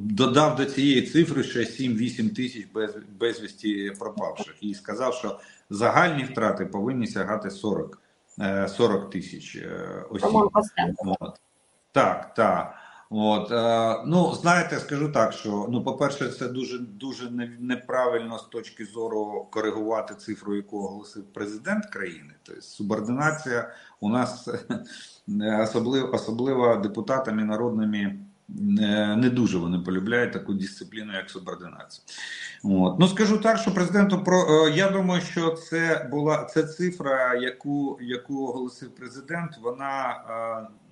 Додав 0.00 0.56
до 0.56 0.64
цієї 0.64 1.02
цифри 1.02 1.42
ще 1.42 1.64
7-8 1.64 2.34
тисяч 2.34 2.66
без, 2.74 2.96
безвісті 3.20 3.92
пропавших 3.98 4.54
і 4.60 4.74
сказав, 4.74 5.14
що 5.14 5.38
загальні 5.70 6.24
втрати 6.24 6.66
повинні 6.66 7.06
сягати 7.06 7.50
40, 7.50 8.00
е, 8.40 8.68
40 8.68 9.10
тисяч 9.10 9.58
осіб. 10.10 10.50
Так, 11.92 12.34
так. 12.34 12.74
От, 13.10 13.50
е, 13.52 14.02
ну, 14.06 14.34
знаєте, 14.34 14.78
скажу 14.78 15.08
так, 15.08 15.32
що 15.32 15.66
ну, 15.70 15.84
по-перше, 15.84 16.28
це 16.28 16.48
дуже 16.48 16.78
дуже 16.78 17.30
неправильно 17.60 18.38
з 18.38 18.42
точки 18.42 18.84
зору 18.84 19.46
коригувати 19.50 20.14
цифру, 20.14 20.56
яку 20.56 20.78
оголосив 20.78 21.24
президент 21.24 21.86
країни. 21.86 22.34
Тобто 22.42 22.62
субординація 22.62 23.70
у 24.00 24.08
нас 24.08 24.48
е, 24.48 25.62
особливо, 25.62 26.14
особливо 26.14 26.76
депутатами 26.76 27.44
народними 27.44 28.18
не, 28.48 29.16
не 29.16 29.30
дуже 29.30 29.58
вони 29.58 29.78
полюбляють 29.78 30.32
таку 30.32 30.54
дисципліну, 30.54 31.12
як 31.12 31.30
субординація. 31.30 32.04
От. 32.64 32.98
Ну 32.98 33.08
скажу 33.08 33.38
так, 33.38 33.58
що 33.58 33.74
президенту 33.74 34.24
про 34.24 34.66
е, 34.66 34.70
я 34.70 34.90
думаю, 34.90 35.22
що 35.22 35.50
це 35.50 36.08
була 36.10 36.44
це 36.44 36.62
цифра, 36.62 37.34
яку, 37.34 37.98
яку 38.00 38.46
оголосив 38.46 38.94
президент. 38.94 39.58
Вона 39.62 40.10
е, 40.10 40.85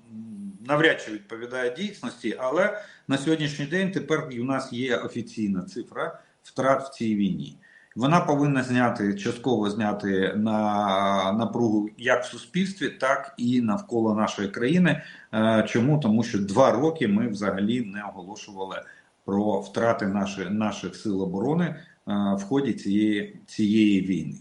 навряд 0.66 1.00
чи 1.00 1.12
відповідає 1.12 1.70
дійсності, 1.70 2.36
але 2.38 2.80
на 3.08 3.18
сьогоднішній 3.18 3.66
день 3.66 3.90
тепер 3.90 4.28
у 4.40 4.44
нас 4.44 4.72
є 4.72 4.96
офіційна 4.96 5.62
цифра 5.62 6.18
втрат 6.42 6.82
в 6.82 6.90
цій 6.90 7.14
війні. 7.14 7.58
Вона 7.96 8.20
повинна 8.20 8.62
зняти 8.62 9.14
частково 9.14 9.70
зняти 9.70 10.32
на 10.36 11.32
напругу 11.32 11.88
як 11.98 12.24
в 12.24 12.26
суспільстві, 12.26 12.88
так 12.88 13.34
і 13.36 13.60
навколо 13.60 14.14
нашої 14.14 14.48
країни. 14.48 15.02
Е, 15.34 15.64
чому 15.68 15.98
тому, 15.98 16.22
що 16.22 16.38
два 16.38 16.70
роки 16.70 17.08
ми 17.08 17.28
взагалі 17.28 17.80
не 17.80 18.02
оголошували 18.04 18.82
про 19.24 19.60
втрати 19.60 20.06
наших 20.06 20.50
наших 20.50 20.96
сил 20.96 21.22
оборони 21.22 21.64
е, 21.64 21.76
в 22.38 22.42
ході 22.42 22.72
цієї, 22.72 23.40
цієї 23.46 24.00
війни. 24.00 24.34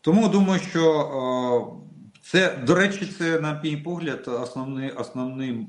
Тому 0.00 0.28
думаю, 0.28 0.60
що 0.60 1.78
це, 2.30 2.56
до 2.66 2.74
речі, 2.74 3.06
це, 3.18 3.40
на 3.40 3.60
мій 3.64 3.76
погляд, 3.76 4.28
основний, 4.28 4.90
основним, 4.90 5.66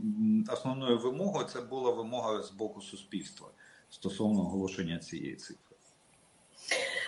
основною 0.54 1.00
вимогою 1.00 1.46
це 1.46 1.62
була 1.62 1.92
вимога 1.92 2.42
з 2.42 2.52
боку 2.52 2.82
суспільства 2.82 3.48
стосовно 3.90 4.42
оголошення 4.42 4.98
цієї 4.98 5.36
цифри. 5.36 5.76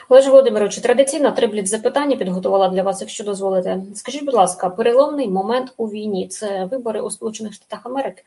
Олеже 0.10 0.30
Володимировичу, 0.30 0.82
традиційно 0.82 1.32
три 1.32 1.48
бліц 1.48 1.70
запитання 1.70 2.16
підготувала 2.16 2.70
для 2.70 2.84
вас, 2.84 3.02
якщо 3.02 3.24
дозволите. 3.24 3.82
Скажіть, 3.96 4.26
будь 4.26 4.34
ласка, 4.34 4.70
переломний 4.70 5.28
момент 5.28 5.74
у 5.78 5.88
війні 5.88 6.28
це 6.28 6.66
вибори 6.66 7.02
у 7.02 7.12
Сполучених 7.12 7.54
Штатах 7.54 7.86
Америки? 7.86 8.24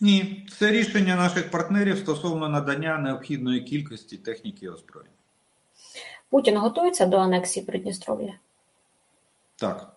Ні, 0.00 0.46
це 0.58 0.70
рішення 0.70 1.16
наших 1.16 1.50
партнерів 1.50 1.98
стосовно 1.98 2.48
надання 2.48 2.98
необхідної 2.98 3.60
кількості 3.60 4.16
техніки 4.16 4.68
озброєння. 4.68 5.10
Путін 6.30 6.56
готується 6.56 7.06
до 7.06 7.16
анексії 7.16 7.66
Придністров'я? 7.66 8.34
Так. 9.56 9.90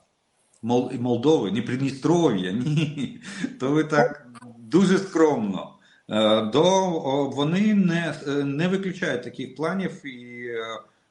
Мол, 0.62 0.91
Молдови, 1.00 1.52
не 1.52 1.62
Придністров'я, 1.62 2.52
ні. 2.52 3.22
То 3.60 3.72
ви 3.72 3.84
так 3.84 4.28
дуже 4.58 4.98
скромно. 4.98 5.74
Е, 6.10 6.41
до 6.41 6.89
вони 7.30 7.74
не 7.74 8.15
не 8.43 8.67
виключають 8.67 9.24
таких 9.24 9.56
планів 9.56 10.06
і 10.06 10.48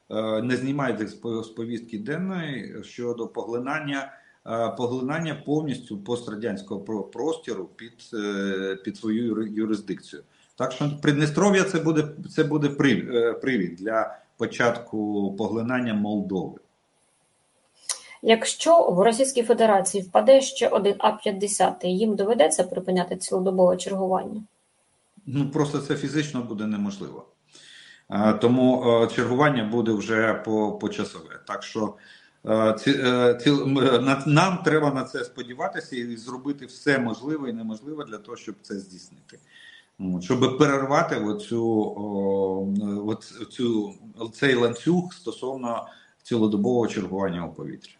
е, 0.09 0.41
не 0.41 0.57
знімають 0.57 1.09
з 1.09 1.47
повістки 1.47 1.97
денної 1.97 2.83
щодо 2.83 3.27
поглинання 3.27 4.13
е, 4.47 4.69
поглинання 4.77 5.35
повністю 5.45 5.97
пострадянського 5.97 7.03
простору 7.03 7.69
під 7.75 7.93
під 8.83 8.97
свою 8.97 9.47
юрисдикцію. 9.47 10.23
Так 10.55 10.71
що 10.71 10.91
Придністров'я 11.01 11.63
це 11.63 11.79
буде 11.79 12.07
це 12.35 12.43
буде 12.43 12.69
привід 13.41 13.75
для 13.75 14.19
початку 14.37 15.35
поглинання 15.37 15.93
Молдови. 15.93 16.59
Якщо 18.21 18.89
в 18.89 18.99
Російській 18.99 19.43
Федерації 19.43 20.03
впаде 20.03 20.41
ще 20.41 20.67
один 20.67 20.95
А-50, 20.99 21.85
їм 21.87 22.15
доведеться 22.15 22.63
припиняти 22.63 23.15
цілодобове 23.15 23.77
чергування? 23.77 24.43
Ну 25.25 25.49
просто 25.49 25.79
це 25.79 25.95
фізично 25.95 26.41
буде 26.41 26.65
неможливо. 26.65 27.25
Тому 28.41 28.83
чергування 29.15 29.63
буде 29.63 29.91
вже 29.91 30.33
по, 30.33 30.71
почасове. 30.71 31.39
Так 31.47 31.63
що 31.63 31.93
ці, 32.79 32.91
е, 32.91 33.39
ці, 33.43 33.51
нам 34.25 34.57
треба 34.65 34.91
на 34.91 35.03
це 35.03 35.23
сподіватися 35.23 35.95
і 35.95 36.15
зробити 36.15 36.65
все 36.65 36.99
можливе 36.99 37.49
і 37.49 37.53
неможливе 37.53 38.05
для 38.05 38.17
того, 38.17 38.37
щоб 38.37 38.55
це 38.61 38.79
здійснити. 38.79 39.39
Щоб 40.21 40.57
перервати 40.57 41.15
оцю, 41.15 41.93
оцю, 43.07 43.93
цей 44.33 44.55
ланцюг 44.55 45.13
стосовно 45.13 45.87
цілодобового 46.23 46.87
чергування 46.87 47.45
у 47.45 47.53
повітрі. 47.53 47.91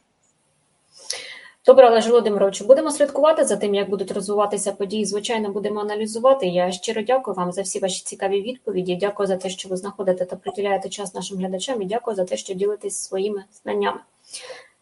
Добре, 1.68 1.88
Олеже 1.88 2.10
Володимировичу, 2.10 2.66
будемо 2.66 2.92
слідкувати 2.92 3.46
за 3.46 3.58
тим, 3.58 3.76
як 3.76 3.90
будуть 3.90 4.12
розвиватися 4.12 4.72
події. 4.72 5.06
Звичайно, 5.06 5.50
будемо 5.50 5.80
аналізувати. 5.80 6.48
Я 6.48 6.72
щиро 6.72 7.02
дякую 7.02 7.36
вам 7.36 7.52
за 7.52 7.62
всі 7.62 7.80
ваші 7.80 8.04
цікаві 8.04 8.42
відповіді. 8.42 8.96
Дякую 8.96 9.28
за 9.28 9.36
те, 9.38 9.50
що 9.50 9.70
ви 9.70 9.78
знаходите 9.78 10.26
та 10.26 10.36
приділяєте 10.36 10.90
час 10.90 11.14
нашим 11.14 11.38
глядачам. 11.38 11.82
І 11.82 11.86
дякую 11.86 12.16
за 12.16 12.26
те, 12.26 12.38
що 12.38 12.54
ділитесь 12.54 12.98
своїми 12.98 13.44
знаннями. 13.64 14.00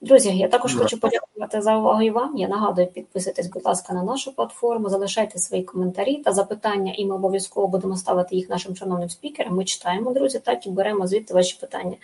Друзі, 0.02 0.38
я 0.38 0.48
також 0.48 0.76
хочу 0.76 1.00
подякувати 1.00 1.62
за 1.62 1.78
увагу 1.78 2.02
і 2.02 2.10
вам. 2.10 2.38
Я 2.38 2.48
нагадую, 2.48 2.88
підписуйтесь, 2.88 3.48
будь 3.48 3.66
ласка, 3.66 3.94
на 3.94 4.04
нашу 4.04 4.36
платформу, 4.36 4.90
залишайте 4.90 5.40
свої 5.40 5.64
коментарі 5.64 6.16
та 6.16 6.34
запитання, 6.34 6.94
і 6.98 7.06
ми 7.06 7.16
обов'язково 7.16 7.68
будемо 7.68 7.98
ставити 7.98 8.36
їх 8.36 8.50
нашим 8.50 8.76
шановним 8.76 9.10
спікерам. 9.10 9.56
Ми 9.56 9.66
читаємо, 9.66 10.14
друзі, 10.14 10.40
так 10.40 10.68
і 10.68 10.70
беремо 10.70 11.08
звідти 11.08 11.34
ваші 11.34 11.58
питання. 11.62 11.96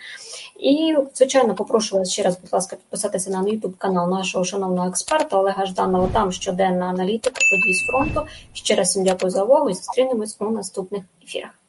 І, 0.60 0.96
звичайно, 1.14 1.54
попрошу 1.54 1.98
вас 1.98 2.10
ще 2.10 2.22
раз, 2.22 2.38
будь 2.40 2.52
ласка, 2.52 2.76
підписатися 2.76 3.30
на 3.30 3.42
YouTube 3.42 3.74
канал 3.78 4.10
нашого 4.10 4.44
шановного 4.44 4.88
експерта 4.88 5.38
Олега 5.38 5.66
Жданова. 5.66 6.08
Там 6.12 6.32
щоденна 6.32 6.86
аналітика 6.86 7.40
подій 7.50 7.74
з 7.74 7.86
фронту. 7.86 8.30
Ще 8.52 8.74
раз 8.74 8.88
всім 8.88 9.04
дякую 9.04 9.30
за 9.30 9.44
увагу 9.44 9.70
і 9.70 9.74
зустрінемось 9.74 10.36
у 10.40 10.50
наступних 10.50 11.02
ефірах. 11.22 11.61